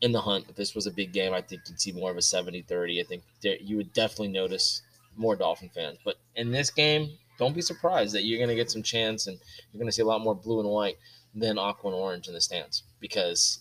in 0.00 0.12
the 0.12 0.20
hunt, 0.20 0.46
if 0.48 0.56
this 0.56 0.74
was 0.74 0.86
a 0.86 0.92
big 0.92 1.12
game, 1.12 1.34
I 1.34 1.42
think 1.42 1.62
you'd 1.68 1.80
see 1.80 1.92
more 1.92 2.10
of 2.10 2.16
a 2.16 2.20
70-30. 2.20 3.00
I 3.00 3.04
think 3.04 3.22
you 3.42 3.76
would 3.76 3.92
definitely 3.92 4.28
notice 4.28 4.82
more 5.16 5.34
Dolphin 5.34 5.70
fans. 5.74 5.98
But 6.04 6.16
in 6.36 6.52
this 6.52 6.70
game, 6.70 7.10
don't 7.38 7.54
be 7.54 7.62
surprised 7.62 8.14
that 8.14 8.24
you're 8.24 8.38
going 8.38 8.48
to 8.48 8.54
get 8.54 8.70
some 8.70 8.82
chance 8.82 9.26
and 9.26 9.38
you're 9.72 9.78
going 9.78 9.88
to 9.88 9.92
see 9.92 10.02
a 10.02 10.06
lot 10.06 10.20
more 10.20 10.34
blue 10.34 10.60
and 10.60 10.68
white 10.68 10.98
than 11.34 11.58
aqua 11.58 11.90
and 11.90 12.00
orange 12.00 12.28
in 12.28 12.34
the 12.34 12.40
stands 12.40 12.84
because 13.00 13.60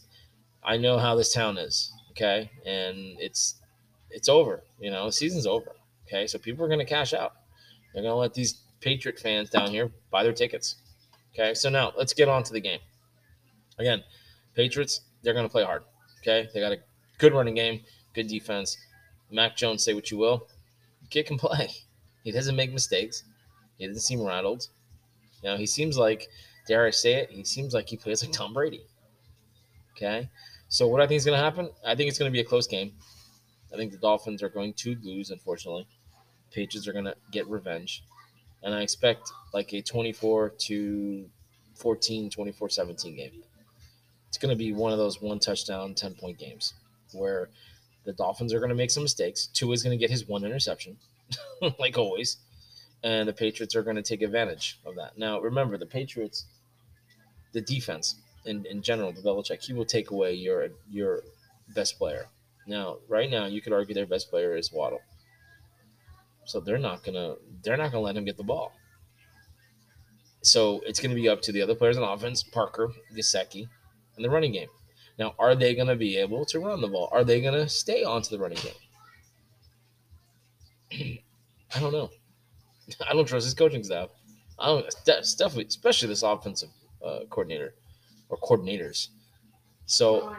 I 0.64 0.78
know 0.78 0.98
how 0.98 1.16
this 1.16 1.34
town 1.34 1.58
is, 1.58 1.92
okay? 2.12 2.50
And 2.66 3.20
it's 3.20 3.56
it's 4.10 4.30
over, 4.30 4.64
you 4.80 4.90
know, 4.90 5.10
season's 5.10 5.46
over, 5.46 5.74
okay? 6.08 6.28
So 6.28 6.40
people 6.40 6.66
are 6.66 6.68
going 6.68 6.80
to 6.80 6.86
cash 6.86 7.14
out. 7.14 7.34
They're 7.94 8.04
going 8.04 8.12
to 8.12 8.18
let 8.18 8.34
these 8.34 8.62
Patriot 8.82 9.20
fans 9.20 9.50
down 9.50 9.70
here 9.70 9.92
buy 10.12 10.24
their 10.24 10.34
tickets. 10.34 10.78
Okay? 11.34 11.54
So 11.54 11.70
now, 11.70 11.94
let's 11.98 12.14
get 12.14 12.30
on 12.30 12.44
to 12.44 12.54
the 12.54 12.60
game. 12.60 12.80
Again, 13.80 14.04
Patriots, 14.56 15.02
they're 15.22 15.34
going 15.34 15.46
to 15.46 15.52
play 15.52 15.64
hard. 15.64 15.84
Okay? 16.22 16.50
They 16.54 16.60
got 16.60 16.72
a 16.72 16.80
good 17.18 17.34
running 17.34 17.56
game, 17.56 17.82
good 18.14 18.28
defense. 18.28 18.78
Mac 19.32 19.56
Jones, 19.56 19.84
say 19.84 19.94
what 19.94 20.10
you 20.10 20.18
will. 20.18 20.48
Kid 21.10 21.26
can 21.26 21.38
play. 21.38 21.70
He 22.24 22.32
doesn't 22.32 22.56
make 22.56 22.74
mistakes. 22.74 23.24
He 23.78 23.88
doesn't 23.88 24.02
seem 24.02 24.22
rattled. 24.22 24.68
You 25.44 25.50
know, 25.50 25.58
he 25.58 25.66
seems 25.66 25.98
like, 25.98 26.28
dare 26.68 26.86
I 26.86 26.90
say 26.90 27.14
it, 27.14 27.30
he 27.30 27.44
seems 27.44 27.74
like 27.74 27.88
he 27.88 27.98
plays 27.98 28.24
like 28.24 28.34
Tom 28.34 28.54
Brady. 28.54 28.82
Okay. 29.96 30.30
So 30.70 30.88
what 30.88 31.02
I 31.02 31.08
think 31.08 31.18
is 31.18 31.26
going 31.26 31.38
to 31.38 31.44
happen, 31.44 31.70
I 31.86 31.96
think 31.96 32.10
it's 32.10 32.20
going 32.20 32.30
to 32.30 32.34
be 32.34 32.42
a 32.42 32.46
close 32.46 32.68
game. 32.68 32.92
I 33.74 33.78
think 33.78 33.92
the 33.92 33.98
Dolphins 33.98 34.44
are 34.44 34.50
going 34.50 34.74
to 34.74 34.96
lose, 35.02 35.30
unfortunately. 35.30 35.88
Patriots 36.52 36.88
are 36.88 36.94
going 36.94 37.06
to 37.06 37.16
get 37.32 37.48
revenge. 37.48 38.04
And 38.64 38.74
I 38.74 38.82
expect 38.82 39.32
like 39.54 39.74
a 39.74 39.82
24 39.82 40.54
to 40.68 41.30
14, 41.76 42.30
24 42.30 42.70
17 42.70 43.16
game. 43.16 43.44
It's 44.28 44.38
going 44.38 44.50
to 44.50 44.58
be 44.58 44.74
one 44.74 44.92
of 44.92 44.98
those 44.98 45.22
one 45.22 45.40
touchdown, 45.40 45.94
10 45.94 46.16
point 46.16 46.38
games 46.38 46.74
where 47.14 47.50
the 48.06 48.14
Dolphins 48.14 48.54
are 48.54 48.60
going 48.60 48.70
to 48.70 48.76
make 48.76 48.92
some 48.92 49.04
mistakes. 49.04 49.48
Tua 49.48 49.74
is 49.74 49.84
going 49.84 49.98
to 49.98 50.02
get 50.02 50.12
his 50.12 50.28
one 50.28 50.44
interception, 50.44 50.98
like 51.80 51.98
always 51.98 52.38
and 53.04 53.28
the 53.28 53.34
Patriots 53.34 53.76
are 53.76 53.84
going 53.84 53.96
to 53.96 54.02
take 54.02 54.22
advantage 54.22 54.80
of 54.86 54.96
that. 54.96 55.18
Now, 55.18 55.40
remember, 55.40 55.78
the 55.78 55.86
Patriots, 55.86 56.46
the 57.54 57.62
defense 57.62 58.16
in, 58.46 58.66
in 58.66 58.82
general, 58.82 59.12
the 59.12 59.22
Belichick, 59.22 59.64
he 59.64 59.74
will 59.74 59.86
take 59.86 60.12
away 60.12 60.34
your 60.34 60.70
your 60.90 61.22
best 61.74 61.98
player. 61.98 62.28
Now, 62.66 62.98
right 63.08 63.30
now, 63.30 63.46
you 63.46 63.62
could 63.62 63.74
argue 63.74 63.94
their 63.94 64.06
best 64.06 64.30
player 64.30 64.58
is 64.58 64.72
Waddle. 64.72 65.02
So 66.48 66.60
they're 66.62 66.78
not 66.78 67.04
gonna 67.04 67.36
they're 67.62 67.76
not 67.76 67.92
gonna 67.92 68.04
let 68.04 68.16
him 68.16 68.24
get 68.24 68.38
the 68.38 68.44
ball. 68.44 68.72
So 70.42 70.82
it's 70.86 71.02
gonna 71.02 71.14
be 71.14 71.28
up 71.28 71.42
to 71.44 71.52
the 71.52 71.62
other 71.62 71.76
players 71.76 71.98
on 71.98 72.04
offense, 72.04 72.42
Parker, 72.42 72.90
Gesicki, 73.14 73.68
and 74.16 74.24
the 74.24 74.30
running 74.30 74.54
game. 74.54 74.70
Now, 75.20 75.36
are 75.38 75.56
they 75.56 75.76
gonna 75.76 75.98
be 75.98 76.16
able 76.18 76.46
to 76.46 76.60
run 76.60 76.80
the 76.80 76.88
ball? 76.88 77.10
Are 77.12 77.26
they 77.26 77.42
gonna 77.42 77.68
stay 77.68 78.06
onto 78.06 78.30
the 78.30 78.40
running 78.40 78.60
game? 80.90 81.20
I 81.76 81.80
don't 81.82 81.92
know. 81.92 82.10
I 83.10 83.14
don't 83.14 83.28
trust 83.28 83.44
his 83.44 83.54
coaching 83.54 83.84
staff. 83.84 84.10
I 84.58 84.68
don't, 84.68 84.86
definitely, 85.06 85.66
especially 85.66 86.08
this 86.08 86.24
offensive 86.24 86.70
uh, 87.06 87.20
coordinator. 87.30 87.76
or 88.30 88.38
coordinators. 88.38 89.10
So, 89.86 90.34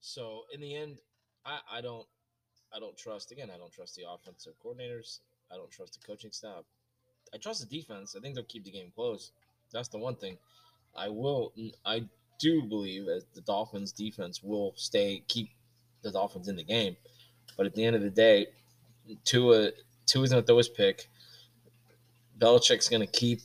so 0.00 0.42
in 0.52 0.60
the 0.60 0.74
end, 0.74 0.98
I, 1.44 1.60
I 1.70 1.80
don't 1.82 2.06
I 2.76 2.80
don't 2.80 2.96
trust 2.96 3.32
again. 3.32 3.50
I 3.52 3.56
don't 3.56 3.72
trust 3.72 3.96
the 3.96 4.02
offensive 4.08 4.52
coordinators. 4.64 5.20
I 5.50 5.56
don't 5.56 5.70
trust 5.70 5.98
the 5.98 6.06
coaching 6.06 6.30
staff. 6.30 6.64
I 7.34 7.38
trust 7.38 7.68
the 7.68 7.76
defense. 7.80 8.14
I 8.16 8.20
think 8.20 8.34
they'll 8.34 8.44
keep 8.44 8.64
the 8.64 8.70
game 8.70 8.92
close. 8.94 9.32
That's 9.72 9.88
the 9.88 9.98
one 9.98 10.16
thing. 10.16 10.36
I 10.94 11.08
will. 11.08 11.52
I 11.84 12.04
do 12.38 12.62
believe 12.62 13.06
that 13.06 13.24
the 13.34 13.40
Dolphins 13.40 13.92
defense 13.92 14.42
will 14.42 14.72
stay 14.76 15.22
keep 15.26 15.50
the 16.02 16.12
Dolphins 16.12 16.48
in 16.48 16.56
the 16.56 16.62
game. 16.62 16.96
But 17.56 17.66
at 17.66 17.74
the 17.74 17.84
end 17.84 17.96
of 17.96 18.02
the 18.02 18.10
day, 18.10 18.48
Tua 19.24 19.70
Tua's 20.06 20.30
gonna 20.30 20.42
throw 20.42 20.58
his 20.58 20.68
pick. 20.68 21.08
Belichick's 22.38 22.88
gonna 22.88 23.06
keep. 23.06 23.40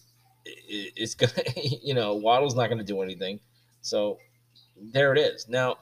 It's 0.45 1.15
gonna, 1.15 1.33
you 1.55 1.93
know, 1.93 2.15
Waddle's 2.15 2.55
not 2.55 2.69
gonna 2.69 2.83
do 2.83 3.01
anything. 3.01 3.39
So 3.81 4.19
there 4.77 5.13
it 5.13 5.19
is. 5.19 5.47
Now, 5.47 5.77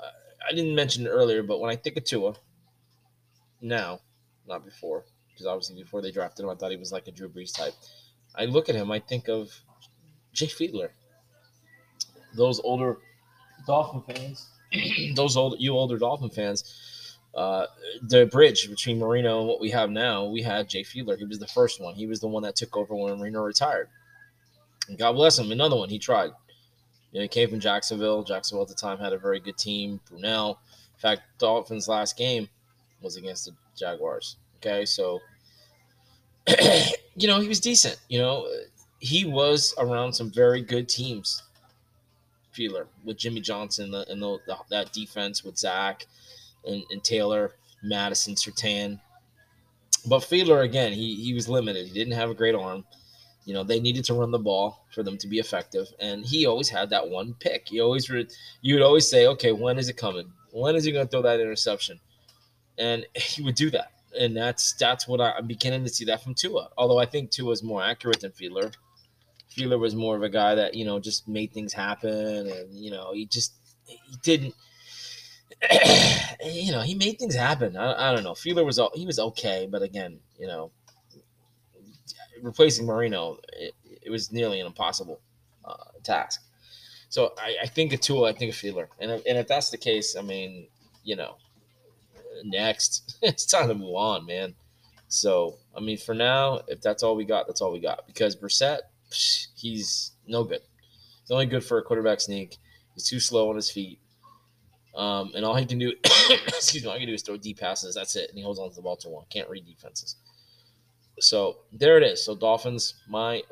I 0.00 0.54
didn't 0.54 0.74
mention 0.74 1.06
it 1.06 1.10
earlier, 1.10 1.42
but 1.42 1.60
when 1.60 1.70
I 1.70 1.76
think 1.76 1.96
of 1.96 2.04
Tua, 2.04 2.34
now, 3.62 4.00
not 4.46 4.64
before, 4.64 5.04
because 5.28 5.46
obviously 5.46 5.82
before 5.82 6.02
they 6.02 6.10
drafted 6.10 6.44
him, 6.44 6.50
I 6.50 6.54
thought 6.54 6.70
he 6.70 6.76
was 6.76 6.92
like 6.92 7.08
a 7.08 7.12
Drew 7.12 7.28
Brees 7.28 7.56
type. 7.56 7.74
I 8.34 8.46
look 8.46 8.68
at 8.68 8.74
him, 8.74 8.90
I 8.90 8.98
think 8.98 9.28
of 9.28 9.52
Jay 10.32 10.46
Fiedler. 10.46 10.90
Those 12.34 12.60
older 12.60 12.98
Dolphin 13.66 14.14
fans, 14.14 14.48
those 15.14 15.36
old 15.36 15.56
you 15.60 15.72
older 15.72 15.98
Dolphin 15.98 16.30
fans, 16.30 17.18
uh, 17.34 17.66
the 18.02 18.26
bridge 18.26 18.68
between 18.68 18.98
Marino 18.98 19.40
and 19.40 19.48
what 19.48 19.60
we 19.60 19.70
have 19.70 19.90
now, 19.90 20.24
we 20.26 20.42
had 20.42 20.68
Jay 20.68 20.82
Fiedler. 20.82 21.16
He 21.16 21.24
was 21.24 21.38
the 21.38 21.46
first 21.46 21.80
one. 21.80 21.94
He 21.94 22.06
was 22.06 22.20
the 22.20 22.28
one 22.28 22.42
that 22.42 22.56
took 22.56 22.76
over 22.76 22.94
when 22.94 23.18
Marino 23.18 23.42
retired. 23.42 23.88
And 24.88 24.98
God 24.98 25.12
bless 25.12 25.38
him. 25.38 25.52
Another 25.52 25.76
one. 25.76 25.88
He 25.88 25.98
tried. 25.98 26.30
You 27.10 27.18
know, 27.18 27.22
he 27.22 27.28
came 27.28 27.48
from 27.48 27.60
Jacksonville. 27.60 28.24
Jacksonville 28.24 28.62
at 28.62 28.68
the 28.68 28.74
time 28.74 28.98
had 28.98 29.12
a 29.12 29.18
very 29.18 29.40
good 29.40 29.56
team. 29.56 30.00
Brunell. 30.10 30.50
In 30.94 30.98
fact, 30.98 31.22
Dolphins' 31.38 31.88
last 31.88 32.16
game 32.16 32.48
was 33.02 33.16
against 33.16 33.46
the 33.46 33.52
Jaguars. 33.76 34.36
Okay, 34.58 34.84
so 34.84 35.20
you 37.16 37.28
know 37.28 37.40
he 37.40 37.48
was 37.48 37.60
decent. 37.60 37.98
You 38.08 38.20
know, 38.20 38.48
he 39.00 39.24
was 39.24 39.74
around 39.78 40.12
some 40.12 40.30
very 40.30 40.62
good 40.62 40.88
teams. 40.88 41.42
Fiedler 42.54 42.86
with 43.04 43.16
Jimmy 43.16 43.40
Johnson 43.40 43.94
and, 43.94 44.22
the, 44.22 44.38
the, 44.46 44.56
that 44.70 44.92
defense 44.92 45.42
with 45.42 45.56
Zach 45.56 46.06
and, 46.66 46.82
and 46.90 47.02
Taylor, 47.02 47.52
Madison, 47.82 48.34
Surtain. 48.34 49.00
But 50.06 50.20
Fiedler 50.20 50.64
again, 50.64 50.92
he 50.92 51.14
he 51.16 51.34
was 51.34 51.48
limited. 51.48 51.86
He 51.86 51.94
didn't 51.94 52.14
have 52.14 52.30
a 52.30 52.34
great 52.34 52.54
arm. 52.54 52.84
You 53.44 53.54
know, 53.54 53.64
they 53.64 53.80
needed 53.80 54.04
to 54.04 54.14
run 54.14 54.30
the 54.30 54.38
ball 54.38 54.84
for 54.94 55.02
them 55.02 55.16
to 55.18 55.26
be 55.26 55.38
effective, 55.38 55.88
and 55.98 56.24
he 56.24 56.46
always 56.46 56.68
had 56.68 56.90
that 56.90 57.08
one 57.08 57.34
pick. 57.40 57.68
He 57.68 57.80
always 57.80 58.08
re- 58.10 58.28
you 58.60 58.74
would 58.74 58.82
always 58.82 59.08
say, 59.08 59.26
"Okay, 59.26 59.52
when 59.52 59.78
is 59.78 59.88
it 59.88 59.96
coming? 59.96 60.32
When 60.52 60.76
is 60.76 60.84
he 60.84 60.92
going 60.92 61.06
to 61.06 61.10
throw 61.10 61.22
that 61.22 61.40
interception?" 61.40 62.00
And 62.78 63.06
he 63.14 63.42
would 63.42 63.54
do 63.54 63.70
that, 63.70 63.92
and 64.18 64.36
that's 64.36 64.74
that's 64.74 65.06
what 65.06 65.20
I, 65.20 65.38
am 65.38 65.46
beginning 65.46 65.84
to 65.84 65.90
see 65.90 66.04
that 66.06 66.22
from 66.22 66.34
Tua. 66.34 66.68
Although 66.76 66.98
I 66.98 67.06
think 67.06 67.30
Tua 67.30 67.52
is 67.52 67.62
more 67.62 67.82
accurate 67.82 68.20
than 68.20 68.32
Fiedler. 68.32 68.74
Fiedler 69.54 69.78
was 69.78 69.94
more 69.94 70.16
of 70.16 70.22
a 70.22 70.28
guy 70.28 70.54
that 70.54 70.74
you 70.74 70.84
know 70.84 70.98
just 70.98 71.28
made 71.28 71.52
things 71.52 71.72
happen, 71.72 72.48
and 72.48 72.76
you 72.76 72.90
know 72.90 73.12
he 73.12 73.26
just 73.26 73.54
he 73.84 74.16
didn't. 74.22 74.54
you 76.44 76.72
know, 76.72 76.80
he 76.80 76.96
made 76.96 77.20
things 77.20 77.36
happen. 77.36 77.76
I, 77.76 78.10
I 78.10 78.14
don't 78.14 78.24
know. 78.24 78.32
Fiedler 78.32 78.64
was 78.64 78.80
he 78.94 79.06
was 79.06 79.18
okay, 79.18 79.68
but 79.70 79.82
again, 79.82 80.18
you 80.38 80.48
know, 80.48 80.72
replacing 82.42 82.86
Marino, 82.86 83.38
it, 83.52 83.74
it 84.02 84.10
was 84.10 84.32
nearly 84.32 84.60
an 84.60 84.66
impossible 84.66 85.20
uh, 85.64 85.76
task. 86.02 86.42
So 87.08 87.32
I, 87.38 87.56
I 87.62 87.66
think 87.66 87.92
a 87.92 87.96
Tua, 87.96 88.30
I 88.30 88.32
think 88.32 88.52
a 88.52 88.56
Fiedler, 88.56 88.88
and 88.98 89.10
and 89.10 89.38
if 89.38 89.46
that's 89.46 89.70
the 89.70 89.76
case, 89.76 90.16
I 90.18 90.22
mean, 90.22 90.68
you 91.04 91.16
know, 91.16 91.36
next 92.44 93.18
it's 93.22 93.46
time 93.46 93.68
to 93.68 93.74
move 93.74 93.94
on, 93.94 94.26
man. 94.26 94.54
So 95.08 95.58
I 95.76 95.80
mean, 95.80 95.98
for 95.98 96.14
now, 96.14 96.62
if 96.68 96.80
that's 96.80 97.02
all 97.02 97.16
we 97.16 97.24
got, 97.24 97.46
that's 97.46 97.60
all 97.60 97.72
we 97.72 97.80
got. 97.80 98.06
Because 98.06 98.36
Brissett, 98.36 98.80
he's 99.56 100.12
no 100.26 100.44
good. 100.44 100.60
He's 101.22 101.30
only 101.30 101.46
good 101.46 101.64
for 101.64 101.78
a 101.78 101.82
quarterback 101.82 102.20
sneak. 102.20 102.56
He's 102.94 103.08
too 103.08 103.20
slow 103.20 103.50
on 103.50 103.56
his 103.56 103.70
feet. 103.70 103.98
Um, 104.94 105.32
and 105.34 105.44
all 105.44 105.54
he 105.54 105.64
can 105.64 105.78
do, 105.78 105.92
excuse 106.04 106.82
me, 106.82 106.88
all 106.88 106.94
he 106.94 107.00
can 107.00 107.08
do 107.08 107.14
is 107.14 107.22
throw 107.22 107.36
deep 107.36 107.60
passes. 107.60 107.94
That's 107.94 108.16
it. 108.16 108.28
And 108.28 108.36
he 108.36 108.44
holds 108.44 108.58
on 108.58 108.68
to 108.68 108.76
the 108.76 108.82
ball 108.82 108.96
too 108.96 109.08
long. 109.08 109.24
Can't 109.30 109.48
read 109.48 109.66
defenses. 109.66 110.16
So 111.20 111.58
there 111.72 111.96
it 111.96 112.02
is. 112.02 112.24
So 112.24 112.34
Dolphins, 112.34 112.94
my 113.08 113.42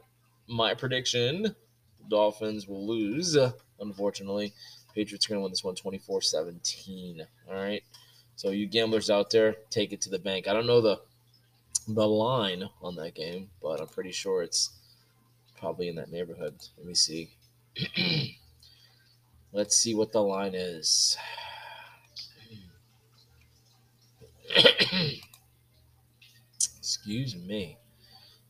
my 0.48 0.74
prediction, 0.74 1.54
Dolphins 2.08 2.66
will 2.66 2.86
lose, 2.86 3.38
unfortunately. 3.78 4.52
Patriots 4.94 5.26
are 5.26 5.30
going 5.30 5.38
to 5.38 5.42
win 5.44 5.52
this 5.52 5.62
one 5.62 5.76
24-17. 5.76 7.20
All 7.48 7.54
right. 7.54 7.82
So 8.40 8.48
you 8.52 8.64
gamblers 8.66 9.10
out 9.10 9.28
there, 9.28 9.56
take 9.68 9.92
it 9.92 10.00
to 10.00 10.08
the 10.08 10.18
bank. 10.18 10.48
I 10.48 10.54
don't 10.54 10.66
know 10.66 10.80
the 10.80 11.02
the 11.86 12.08
line 12.08 12.70
on 12.80 12.96
that 12.96 13.14
game, 13.14 13.50
but 13.60 13.82
I'm 13.82 13.88
pretty 13.88 14.12
sure 14.12 14.42
it's 14.42 14.70
probably 15.58 15.88
in 15.88 15.96
that 15.96 16.10
neighborhood. 16.10 16.54
Let 16.78 16.86
me 16.86 16.94
see. 16.94 17.32
Let's 19.52 19.76
see 19.76 19.94
what 19.94 20.12
the 20.12 20.22
line 20.22 20.54
is. 20.54 21.18
Excuse 26.78 27.36
me. 27.36 27.76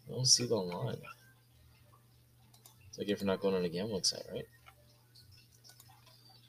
I 0.09 0.13
don't 0.13 0.25
see 0.25 0.47
the 0.47 0.55
line. 0.55 1.03
It's 2.91 2.99
like 2.99 3.09
if 3.09 3.21
you're 3.21 3.27
not 3.27 3.41
going 3.41 3.57
on 3.57 3.65
a 3.65 3.69
gambling 3.69 4.05
site, 4.05 4.23
right? 4.33 4.47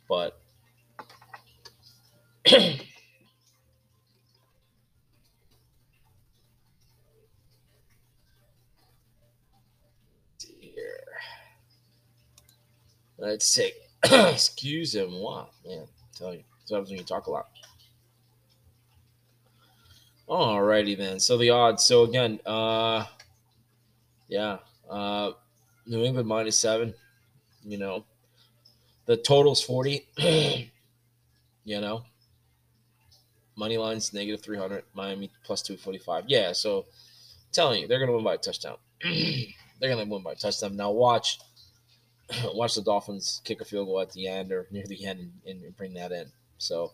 But 0.08 0.40
here. 10.62 11.04
Let's 13.22 13.54
take 13.54 13.76
excuse 14.04 14.96
him. 14.96 15.14
Wow, 15.14 15.50
man, 15.64 15.86
tell 16.18 16.34
you, 16.34 16.44
so 16.66 16.76
happens 16.76 16.90
when 16.90 16.98
you 16.98 17.06
talk 17.06 17.28
a 17.28 17.32
lot. 17.32 17.50
Alrighty 20.28 20.98
then. 20.98 21.20
So 21.20 21.38
the 21.38 21.52
odds. 21.52 21.86
So 21.86 22.04
again, 22.04 22.40
uh 22.48 23.06
yeah. 24.28 24.58
Uh 24.90 25.34
New 25.86 26.04
England 26.04 26.28
minus 26.28 26.58
seven. 26.58 26.96
You 27.64 27.78
know. 27.78 28.06
The 29.06 29.18
total's 29.18 29.62
40. 29.62 30.08
you 30.18 31.82
know. 31.82 32.04
Money 33.56 33.78
line's 33.78 34.14
negative 34.14 34.42
300. 34.42 34.84
Miami 34.96 35.30
plus 35.44 35.62
245. 35.62 36.24
Yeah, 36.28 36.54
so 36.54 36.86
telling 37.52 37.82
you, 37.82 37.88
they're 37.88 38.00
gonna 38.00 38.14
win 38.14 38.24
by 38.24 38.36
a 38.36 38.38
touchdown. 38.38 38.78
they're 39.04 39.90
gonna 39.90 40.06
win 40.06 40.24
by 40.24 40.32
a 40.32 40.36
touchdown. 40.36 40.76
Now 40.76 40.92
watch 40.92 41.40
watch 42.54 42.76
the 42.76 42.82
Dolphins 42.82 43.42
kick 43.44 43.62
a 43.62 43.66
field 43.66 43.88
goal 43.88 44.02
at 44.02 44.12
the 44.12 44.28
end 44.28 44.52
or 44.52 44.68
near 44.72 44.86
the 44.88 45.06
end 45.06 45.32
and, 45.46 45.62
and 45.62 45.78
bring 45.78 45.94
that 45.96 46.12
in. 46.12 46.28
So 46.58 46.92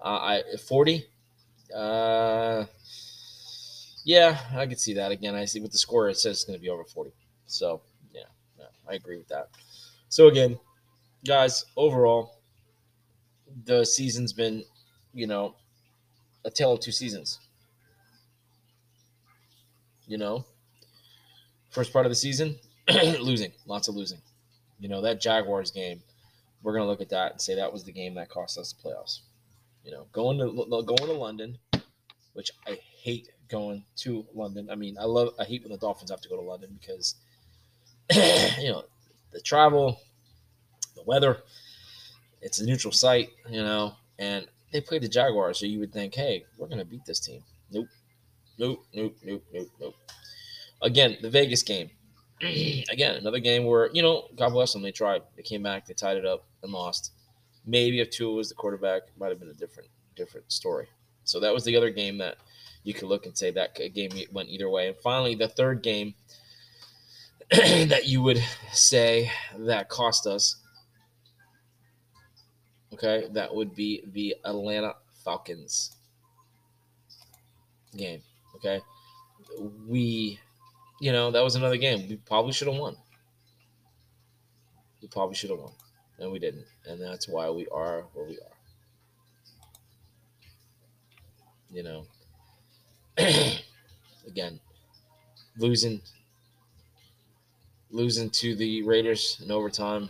uh, 0.00 0.40
I 0.40 0.42
40 0.68 1.06
uh, 1.74 2.64
yeah, 4.04 4.38
I 4.54 4.66
could 4.66 4.80
see 4.80 4.94
that 4.94 5.12
again. 5.12 5.34
I 5.34 5.44
see 5.44 5.60
with 5.60 5.72
the 5.72 5.78
score, 5.78 6.08
it 6.08 6.16
says 6.16 6.38
it's 6.38 6.44
going 6.44 6.58
to 6.58 6.62
be 6.62 6.68
over 6.68 6.84
40. 6.84 7.12
So, 7.46 7.80
yeah, 8.12 8.22
yeah, 8.58 8.66
I 8.88 8.94
agree 8.94 9.16
with 9.16 9.28
that. 9.28 9.48
So, 10.08 10.28
again, 10.28 10.58
guys, 11.24 11.64
overall, 11.76 12.38
the 13.64 13.84
season's 13.84 14.32
been, 14.32 14.64
you 15.14 15.26
know, 15.26 15.54
a 16.44 16.50
tale 16.50 16.72
of 16.72 16.80
two 16.80 16.92
seasons. 16.92 17.38
You 20.06 20.18
know, 20.18 20.44
first 21.70 21.92
part 21.92 22.04
of 22.04 22.10
the 22.10 22.16
season, 22.16 22.58
losing, 23.20 23.52
lots 23.66 23.88
of 23.88 23.94
losing. 23.94 24.18
You 24.82 24.88
know, 24.88 25.00
that 25.02 25.20
Jaguars 25.20 25.70
game, 25.70 26.02
we're 26.60 26.72
going 26.72 26.82
to 26.82 26.88
look 26.88 27.00
at 27.00 27.10
that 27.10 27.30
and 27.32 27.40
say 27.40 27.54
that 27.54 27.72
was 27.72 27.84
the 27.84 27.92
game 27.92 28.14
that 28.14 28.28
cost 28.28 28.58
us 28.58 28.72
the 28.72 28.88
playoffs. 28.88 29.20
You 29.84 29.92
know, 29.92 30.06
going 30.10 30.38
to 30.38 30.66
going 30.82 31.06
to 31.06 31.12
London, 31.12 31.56
which 32.32 32.50
I 32.66 32.80
hate 33.00 33.28
going 33.48 33.84
to 33.98 34.26
London. 34.34 34.68
I 34.70 34.74
mean, 34.74 34.96
I 34.98 35.04
love 35.04 35.34
I 35.38 35.44
hate 35.44 35.62
when 35.62 35.70
the 35.70 35.78
Dolphins 35.78 36.10
have 36.10 36.20
to 36.22 36.28
go 36.28 36.34
to 36.34 36.42
London 36.42 36.76
because 36.80 37.14
you 38.12 38.72
know 38.72 38.82
the 39.32 39.40
travel, 39.40 40.00
the 40.96 41.02
weather. 41.04 41.38
It's 42.40 42.58
a 42.58 42.66
neutral 42.66 42.92
site, 42.92 43.30
you 43.48 43.62
know, 43.62 43.94
and 44.18 44.48
they 44.72 44.80
played 44.80 45.02
the 45.02 45.08
Jaguars, 45.08 45.60
so 45.60 45.66
you 45.66 45.78
would 45.78 45.92
think, 45.92 46.16
hey, 46.16 46.44
we're 46.58 46.66
gonna 46.66 46.84
beat 46.84 47.04
this 47.04 47.20
team. 47.20 47.44
Nope, 47.70 47.86
nope, 48.58 48.84
nope, 48.92 49.16
nope, 49.22 49.44
nope, 49.52 49.68
nope. 49.80 49.94
Again, 50.82 51.18
the 51.22 51.30
Vegas 51.30 51.62
game. 51.62 51.90
Again, 52.90 53.16
another 53.16 53.38
game 53.38 53.64
where 53.64 53.90
you 53.92 54.02
know, 54.02 54.28
God 54.36 54.50
bless 54.50 54.72
them, 54.72 54.82
they 54.82 54.92
tried. 54.92 55.22
They 55.36 55.42
came 55.42 55.62
back, 55.62 55.86
they 55.86 55.94
tied 55.94 56.16
it 56.16 56.26
up, 56.26 56.44
and 56.62 56.72
lost. 56.72 57.12
Maybe 57.64 58.00
if 58.00 58.10
Tua 58.10 58.34
was 58.34 58.48
the 58.48 58.54
quarterback, 58.56 59.02
might 59.18 59.28
have 59.28 59.38
been 59.38 59.48
a 59.48 59.54
different 59.54 59.88
different 60.16 60.50
story. 60.50 60.88
So 61.24 61.38
that 61.40 61.54
was 61.54 61.64
the 61.64 61.76
other 61.76 61.90
game 61.90 62.18
that 62.18 62.36
you 62.84 62.94
could 62.94 63.08
look 63.08 63.26
and 63.26 63.36
say 63.36 63.50
that 63.52 63.78
game 63.94 64.10
went 64.32 64.48
either 64.48 64.68
way. 64.68 64.88
And 64.88 64.96
finally, 64.96 65.34
the 65.34 65.48
third 65.48 65.82
game, 65.82 66.14
that 67.50 68.06
you 68.06 68.22
would 68.22 68.42
say 68.72 69.30
that 69.58 69.88
cost 69.88 70.26
us. 70.26 70.56
Okay, 72.92 73.28
that 73.32 73.54
would 73.54 73.74
be 73.74 74.02
the 74.12 74.36
Atlanta 74.44 74.94
Falcons 75.24 75.96
game. 77.96 78.22
Okay, 78.56 78.80
we, 79.86 80.38
you 81.02 81.10
know, 81.10 81.32
that 81.32 81.42
was 81.42 81.56
another 81.56 81.78
game 81.78 82.08
we 82.08 82.14
probably 82.14 82.52
should 82.52 82.68
have 82.68 82.76
won. 82.76 82.96
We 85.02 85.08
probably 85.08 85.34
should 85.34 85.50
have 85.50 85.58
won, 85.58 85.72
and 86.20 86.30
we 86.30 86.38
didn't, 86.38 86.64
and 86.86 87.02
that's 87.02 87.26
why 87.26 87.50
we 87.50 87.66
are 87.72 88.04
where 88.12 88.24
we 88.24 88.38
are. 88.38 88.56
You 91.72 91.82
know, 91.82 92.06
again, 94.28 94.60
losing 95.58 96.00
losing 97.90 98.30
to 98.30 98.54
the 98.54 98.84
Raiders 98.84 99.42
in 99.44 99.50
overtime. 99.50 100.08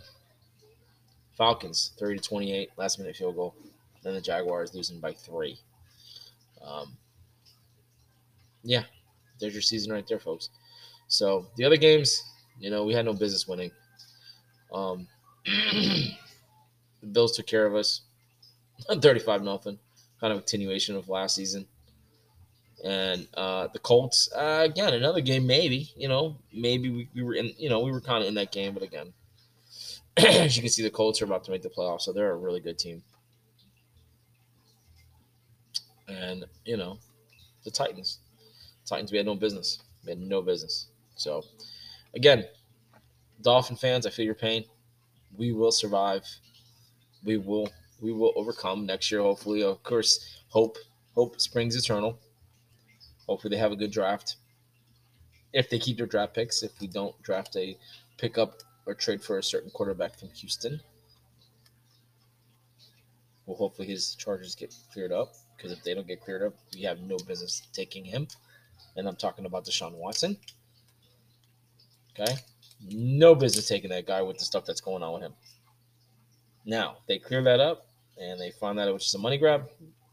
Falcons 1.38 1.92
30 1.98 2.18
to 2.18 2.22
28, 2.22 2.68
last 2.76 2.98
minute 2.98 3.16
field 3.16 3.36
goal. 3.36 3.54
Then 4.02 4.12
the 4.12 4.20
Jaguars 4.20 4.74
losing 4.74 5.00
by 5.00 5.14
three. 5.14 5.58
Um, 6.62 6.98
yeah, 8.62 8.82
there's 9.40 9.54
your 9.54 9.62
season 9.62 9.90
right 9.90 10.06
there, 10.06 10.20
folks. 10.20 10.50
So 11.12 11.46
the 11.56 11.64
other 11.66 11.76
games, 11.76 12.22
you 12.58 12.70
know, 12.70 12.84
we 12.84 12.94
had 12.94 13.04
no 13.04 13.12
business 13.12 13.46
winning. 13.46 13.70
Um, 14.72 15.06
the 15.44 16.16
Bills 17.12 17.36
took 17.36 17.46
care 17.46 17.66
of 17.66 17.74
us, 17.74 18.00
35 18.90 19.42
nothing, 19.42 19.78
kind 20.18 20.32
of 20.32 20.38
continuation 20.38 20.96
of 20.96 21.10
last 21.10 21.36
season. 21.36 21.66
And 22.82 23.28
uh, 23.34 23.68
the 23.74 23.78
Colts, 23.78 24.32
uh, 24.34 24.62
again, 24.64 24.94
another 24.94 25.20
game, 25.20 25.46
maybe, 25.46 25.92
you 25.98 26.08
know, 26.08 26.38
maybe 26.50 26.88
we, 26.88 27.10
we 27.14 27.22
were 27.22 27.34
in, 27.34 27.52
you 27.58 27.68
know, 27.68 27.80
we 27.80 27.92
were 27.92 28.00
kind 28.00 28.22
of 28.22 28.28
in 28.28 28.34
that 28.36 28.50
game, 28.50 28.72
but 28.72 28.82
again, 28.82 29.12
as 30.16 30.56
you 30.56 30.62
can 30.62 30.70
see, 30.70 30.82
the 30.82 30.88
Colts 30.88 31.20
are 31.20 31.26
about 31.26 31.44
to 31.44 31.50
make 31.50 31.60
the 31.60 31.68
playoffs, 31.68 32.02
so 32.02 32.14
they're 32.14 32.32
a 32.32 32.36
really 32.36 32.60
good 32.60 32.78
team. 32.78 33.02
And, 36.08 36.46
you 36.64 36.78
know, 36.78 36.98
the 37.64 37.70
Titans. 37.70 38.20
Titans, 38.86 39.12
we 39.12 39.18
had 39.18 39.26
no 39.26 39.34
business. 39.34 39.78
We 40.04 40.12
had 40.12 40.18
no 40.18 40.40
business. 40.40 40.86
So, 41.14 41.44
again, 42.14 42.46
Dolphin 43.42 43.76
fans, 43.76 44.06
I 44.06 44.10
feel 44.10 44.24
your 44.24 44.34
pain. 44.34 44.64
We 45.36 45.52
will 45.52 45.72
survive. 45.72 46.24
We 47.24 47.36
will 47.36 47.68
we 48.00 48.12
will 48.12 48.32
overcome 48.36 48.84
next 48.84 49.10
year. 49.10 49.20
Hopefully, 49.20 49.62
of 49.62 49.82
course, 49.82 50.40
hope 50.48 50.76
hope 51.14 51.40
springs 51.40 51.76
eternal. 51.76 52.18
Hopefully, 53.26 53.54
they 53.54 53.60
have 53.60 53.72
a 53.72 53.76
good 53.76 53.92
draft. 53.92 54.36
If 55.52 55.68
they 55.70 55.78
keep 55.78 55.98
their 55.98 56.06
draft 56.06 56.34
picks, 56.34 56.62
if 56.62 56.72
we 56.80 56.86
don't 56.86 57.20
draft 57.22 57.56
a 57.56 57.76
pickup 58.16 58.62
or 58.86 58.94
trade 58.94 59.22
for 59.22 59.38
a 59.38 59.42
certain 59.42 59.70
quarterback 59.70 60.18
from 60.18 60.30
Houston, 60.30 60.80
well, 63.46 63.56
hopefully 63.56 63.88
his 63.88 64.14
charges 64.14 64.54
get 64.54 64.74
cleared 64.92 65.12
up. 65.12 65.34
Because 65.56 65.72
if 65.72 65.84
they 65.84 65.94
don't 65.94 66.06
get 66.06 66.20
cleared 66.20 66.42
up, 66.42 66.54
we 66.74 66.82
have 66.82 67.00
no 67.00 67.16
business 67.28 67.62
taking 67.72 68.04
him. 68.04 68.26
And 68.96 69.06
I'm 69.06 69.16
talking 69.16 69.46
about 69.46 69.64
Deshaun 69.64 69.94
Watson. 69.94 70.36
Okay, 72.20 72.34
no 72.90 73.34
business 73.34 73.68
taking 73.68 73.90
that 73.90 74.06
guy 74.06 74.22
with 74.22 74.38
the 74.38 74.44
stuff 74.44 74.64
that's 74.64 74.80
going 74.80 75.02
on 75.02 75.14
with 75.14 75.22
him. 75.22 75.32
Now 76.64 76.98
they 77.08 77.18
clear 77.18 77.42
that 77.42 77.60
up 77.60 77.86
and 78.20 78.40
they 78.40 78.50
find 78.50 78.78
that 78.78 78.88
it 78.88 78.92
was 78.92 79.02
just 79.02 79.14
a 79.14 79.18
money 79.18 79.38
grab. 79.38 79.68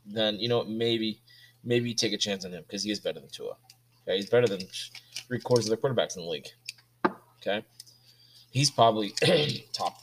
Then 0.05 0.39
you 0.39 0.47
know 0.49 0.63
maybe 0.63 1.21
maybe 1.63 1.93
take 1.93 2.13
a 2.13 2.17
chance 2.17 2.45
on 2.45 2.51
him 2.51 2.63
because 2.67 2.83
he 2.83 2.91
is 2.91 2.99
better 2.99 3.19
than 3.19 3.29
Tua. 3.29 3.55
Okay, 4.03 4.17
he's 4.17 4.29
better 4.29 4.47
than 4.47 4.61
three 5.27 5.39
quarters 5.39 5.69
of 5.69 5.79
the 5.79 5.87
quarterbacks 5.87 6.17
in 6.17 6.23
the 6.23 6.29
league. 6.29 6.47
Okay, 7.41 7.63
he's 8.51 8.71
probably 8.71 9.13
top 9.73 9.99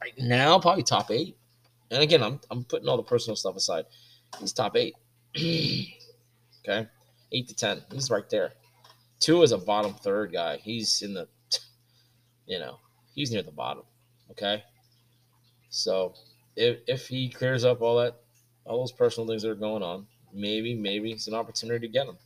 right 0.00 0.14
now, 0.18 0.58
probably 0.58 0.82
top 0.82 1.10
eight. 1.10 1.36
And 1.90 2.02
again, 2.02 2.22
I'm 2.22 2.40
I'm 2.50 2.64
putting 2.64 2.88
all 2.88 2.96
the 2.96 3.02
personal 3.02 3.36
stuff 3.36 3.56
aside. 3.56 3.84
He's 4.38 4.52
top 4.52 4.76
eight. 4.76 4.94
okay, 5.36 6.88
eight 7.32 7.48
to 7.48 7.54
ten. 7.54 7.82
He's 7.92 8.10
right 8.10 8.28
there. 8.30 8.52
Tua 9.20 9.42
is 9.42 9.52
a 9.52 9.58
bottom 9.58 9.94
third 9.94 10.32
guy. 10.32 10.56
He's 10.56 11.02
in 11.02 11.14
the, 11.14 11.28
you 12.46 12.58
know, 12.58 12.78
he's 13.14 13.30
near 13.30 13.42
the 13.42 13.50
bottom. 13.52 13.84
Okay, 14.30 14.62
so 15.68 16.14
if 16.56 16.78
if 16.86 17.06
he 17.06 17.28
clears 17.28 17.64
up 17.64 17.82
all 17.82 17.98
that, 17.98 18.16
all 18.64 18.80
those 18.80 18.92
personal 18.92 19.26
things 19.28 19.42
that 19.42 19.50
are 19.50 19.54
going 19.54 19.82
on, 19.82 20.06
maybe, 20.32 20.74
maybe 20.74 21.12
it's 21.12 21.28
an 21.28 21.34
opportunity 21.34 21.86
to 21.86 21.92
get 21.92 22.06
him. 22.06 22.16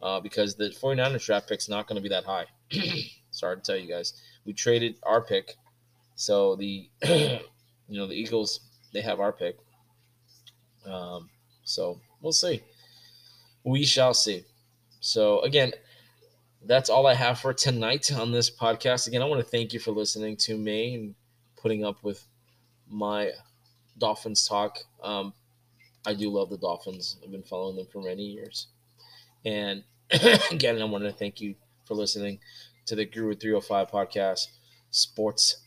Uh, 0.00 0.20
because 0.20 0.54
the 0.54 0.70
49ers 0.80 1.26
draft 1.26 1.48
pick's 1.48 1.68
not 1.68 1.88
going 1.88 1.96
to 1.96 2.02
be 2.02 2.08
that 2.08 2.24
high. 2.24 2.46
Sorry 3.32 3.56
to 3.56 3.62
tell 3.62 3.76
you 3.76 3.88
guys. 3.88 4.14
We 4.44 4.52
traded 4.52 4.96
our 5.02 5.20
pick. 5.20 5.56
So 6.14 6.54
the 6.56 6.88
you 7.04 7.40
know, 7.88 8.06
the 8.06 8.14
Eagles, 8.14 8.60
they 8.92 9.00
have 9.00 9.18
our 9.18 9.32
pick. 9.32 9.56
Um, 10.86 11.28
so 11.64 12.00
we'll 12.20 12.32
see. 12.32 12.62
We 13.64 13.84
shall 13.84 14.14
see. 14.14 14.44
So 15.00 15.40
again, 15.40 15.72
that's 16.66 16.90
all 16.90 17.06
I 17.06 17.14
have 17.14 17.38
for 17.38 17.52
tonight 17.52 18.12
on 18.12 18.32
this 18.32 18.50
podcast. 18.50 19.06
Again, 19.06 19.22
I 19.22 19.26
want 19.26 19.40
to 19.40 19.48
thank 19.48 19.72
you 19.72 19.80
for 19.80 19.92
listening 19.92 20.36
to 20.38 20.56
me 20.56 20.94
and 20.94 21.14
putting 21.56 21.84
up 21.84 22.02
with 22.02 22.24
my 22.88 23.32
Dolphins 23.98 24.46
talk. 24.46 24.78
Um, 25.02 25.32
I 26.06 26.14
do 26.14 26.30
love 26.30 26.50
the 26.50 26.58
Dolphins. 26.58 27.18
I've 27.22 27.30
been 27.30 27.42
following 27.42 27.76
them 27.76 27.86
for 27.92 28.02
many 28.02 28.22
years. 28.22 28.68
And 29.44 29.84
again, 30.50 30.80
I 30.80 30.84
want 30.84 31.04
to 31.04 31.12
thank 31.12 31.40
you 31.40 31.54
for 31.84 31.94
listening 31.94 32.38
to 32.86 32.94
the 32.94 33.04
Guru 33.04 33.34
305 33.34 33.90
podcast, 33.90 34.48
sports 34.90 35.58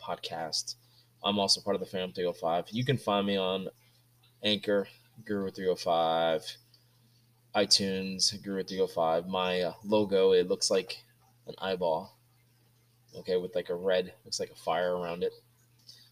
podcast. 0.00 0.76
I'm 1.24 1.38
also 1.38 1.60
part 1.60 1.76
of 1.76 1.80
the 1.80 1.86
Fam 1.86 2.12
305. 2.12 2.66
You 2.70 2.84
can 2.84 2.96
find 2.96 3.26
me 3.26 3.36
on 3.36 3.68
Anchor, 4.42 4.88
Guru 5.24 5.50
305, 5.50 6.56
iTunes, 7.54 8.42
Guru 8.42 8.62
305. 8.62 9.28
My 9.28 9.60
uh, 9.60 9.72
logo, 9.84 10.32
it 10.32 10.48
looks 10.48 10.70
like 10.70 11.02
an 11.46 11.54
eyeball, 11.58 12.16
okay, 13.16 13.36
with 13.36 13.54
like 13.54 13.68
a 13.68 13.74
red, 13.74 14.12
looks 14.24 14.40
like 14.40 14.50
a 14.50 14.54
fire 14.54 14.96
around 14.96 15.22
it. 15.22 15.32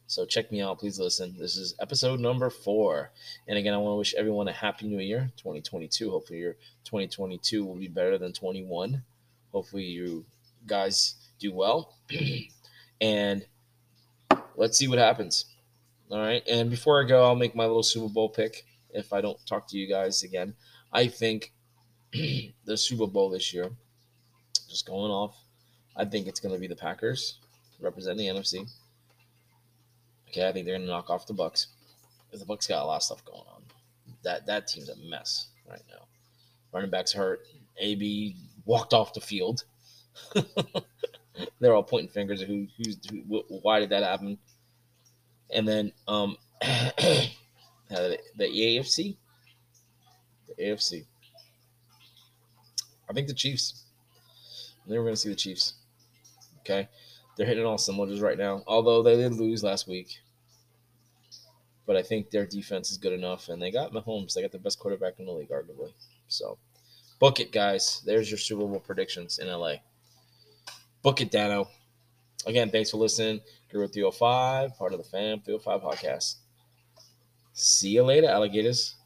So 0.07 0.27
check 0.27 0.51
me 0.51 0.61
out. 0.61 0.81
Please 0.81 0.99
listen. 0.99 1.37
This 1.39 1.57
is 1.57 1.77
episode 1.81 2.19
number 2.19 2.51
four. 2.51 3.13
And 3.47 3.57
again, 3.57 3.73
I 3.73 3.77
want 3.77 3.93
to 3.93 3.97
wish 3.97 4.15
everyone 4.15 4.49
a 4.49 4.53
happy 4.53 4.89
new 4.89 4.99
year, 4.99 5.31
2022. 5.37 6.11
Hopefully, 6.11 6.41
your 6.41 6.55
2022 6.85 7.65
will 7.65 7.77
be 7.77 7.87
better 7.87 8.19
than 8.19 8.33
21. 8.33 9.03
Hopefully, 9.53 9.85
you 9.85 10.25
guys 10.67 11.15
do 11.39 11.53
well. 11.53 11.95
and 13.01 13.47
let's 14.57 14.77
see 14.77 14.89
what 14.89 14.99
happens. 14.99 15.45
All 16.11 16.19
right. 16.19 16.43
And 16.49 16.71
before 16.71 17.03
I 17.03 17.07
go, 17.07 17.23
I'll 17.23 17.37
make 17.37 17.55
my 17.55 17.67
little 17.67 17.85
Super 17.85 18.13
Bowl 18.13 18.29
pick 18.29 18.67
if 18.93 19.13
I 19.13 19.21
don't 19.21 19.39
talk 19.47 19.69
to 19.69 19.79
you 19.79 19.89
guys 19.89 20.23
again. 20.23 20.55
I 20.93 21.07
think 21.09 21.53
the 22.13 22.77
Super 22.77 23.07
Bowl 23.07 23.31
this 23.31 23.53
year, 23.55 23.71
just 24.69 24.87
going 24.87 25.11
off, 25.11 25.37
I 25.97 26.05
think 26.05 26.27
it's 26.27 26.41
going 26.41 26.55
to 26.55 26.61
be 26.61 26.67
the 26.67 26.77
Packers 26.77 27.39
representing 27.81 28.27
the 28.27 28.41
NFC. 28.41 28.69
Okay, 30.31 30.47
I 30.47 30.53
think 30.53 30.65
they're 30.65 30.77
gonna 30.77 30.87
knock 30.87 31.11
off 31.11 31.27
the 31.27 31.35
Bucs. 31.35 31.67
The 32.33 32.45
Bucs 32.45 32.69
got 32.69 32.85
a 32.85 32.87
lot 32.87 32.97
of 32.97 33.03
stuff 33.03 33.25
going 33.25 33.43
on. 33.53 33.63
That 34.23 34.47
that 34.47 34.69
team's 34.69 34.89
a 34.89 34.97
mess 34.97 35.49
right 35.69 35.83
now. 35.91 36.07
Running 36.73 36.91
backs 36.91 37.13
hurt. 37.13 37.41
AB 37.79 38.37
walked 38.65 38.95
off 38.95 39.13
the 39.13 39.21
field. 39.21 39.65
They're 41.61 41.75
all 41.75 41.83
pointing 41.83 42.11
fingers 42.11 42.43
at 42.43 42.49
who, 42.49 42.67
who's 42.77 42.99
who, 43.11 43.43
why 43.49 43.81
did 43.81 43.91
that 43.91 44.05
happen? 44.05 44.39
And 45.53 45.67
then 45.67 45.93
um, 46.07 46.37
Uh, 47.91 48.09
the, 48.09 48.19
the 48.37 48.45
AFC, 48.45 49.17
the 50.49 50.63
AFC. 50.63 51.05
I 53.09 53.13
think 53.13 53.27
the 53.27 53.35
Chiefs. 53.35 53.85
I 54.85 54.89
think 54.89 54.99
we're 54.99 55.05
gonna 55.05 55.17
see 55.17 55.29
the 55.29 55.35
Chiefs. 55.35 55.75
Okay, 56.61 56.89
they're 57.37 57.47
hitting 57.47 57.65
all 57.65 57.79
cylinders 57.79 58.21
right 58.21 58.39
now, 58.39 58.63
although 58.67 59.03
they 59.03 59.17
did 59.17 59.33
lose 59.33 59.65
last 59.65 59.89
week. 59.89 60.21
But 61.87 61.97
I 61.97 62.03
think 62.03 62.31
their 62.31 62.47
defense 62.47 62.91
is 62.93 62.99
good 62.99 63.13
enough, 63.13 63.49
and 63.49 63.61
they 63.61 63.73
got 63.73 63.93
Mahomes. 63.93 64.35
They 64.35 64.43
got 64.43 64.53
the 64.53 64.59
best 64.59 64.79
quarterback 64.79 65.19
in 65.19 65.27
the 65.27 65.33
league, 65.33 65.51
arguably. 65.51 65.93
So, 66.29 66.59
book 67.19 67.41
it, 67.41 67.51
guys. 67.51 68.03
There's 68.07 68.31
your 68.31 68.39
Super 68.39 68.65
Bowl 68.65 68.79
predictions 68.79 69.41
in 69.41 69.49
LA. 69.49 69.77
Book 71.03 71.21
it, 71.21 71.33
Danno. 71.33 71.67
Again, 72.47 72.71
thanks 72.71 72.91
for 72.91 72.99
listening. 72.99 73.41
Guru 73.71 73.89
305, 73.89 74.77
part 74.79 74.93
of 74.93 74.99
the 74.99 75.05
Fam 75.05 75.41
305 75.41 75.81
podcast. 75.81 76.37
See 77.53 77.91
you 77.91 78.03
later, 78.03 78.29
alligators. 78.29 78.97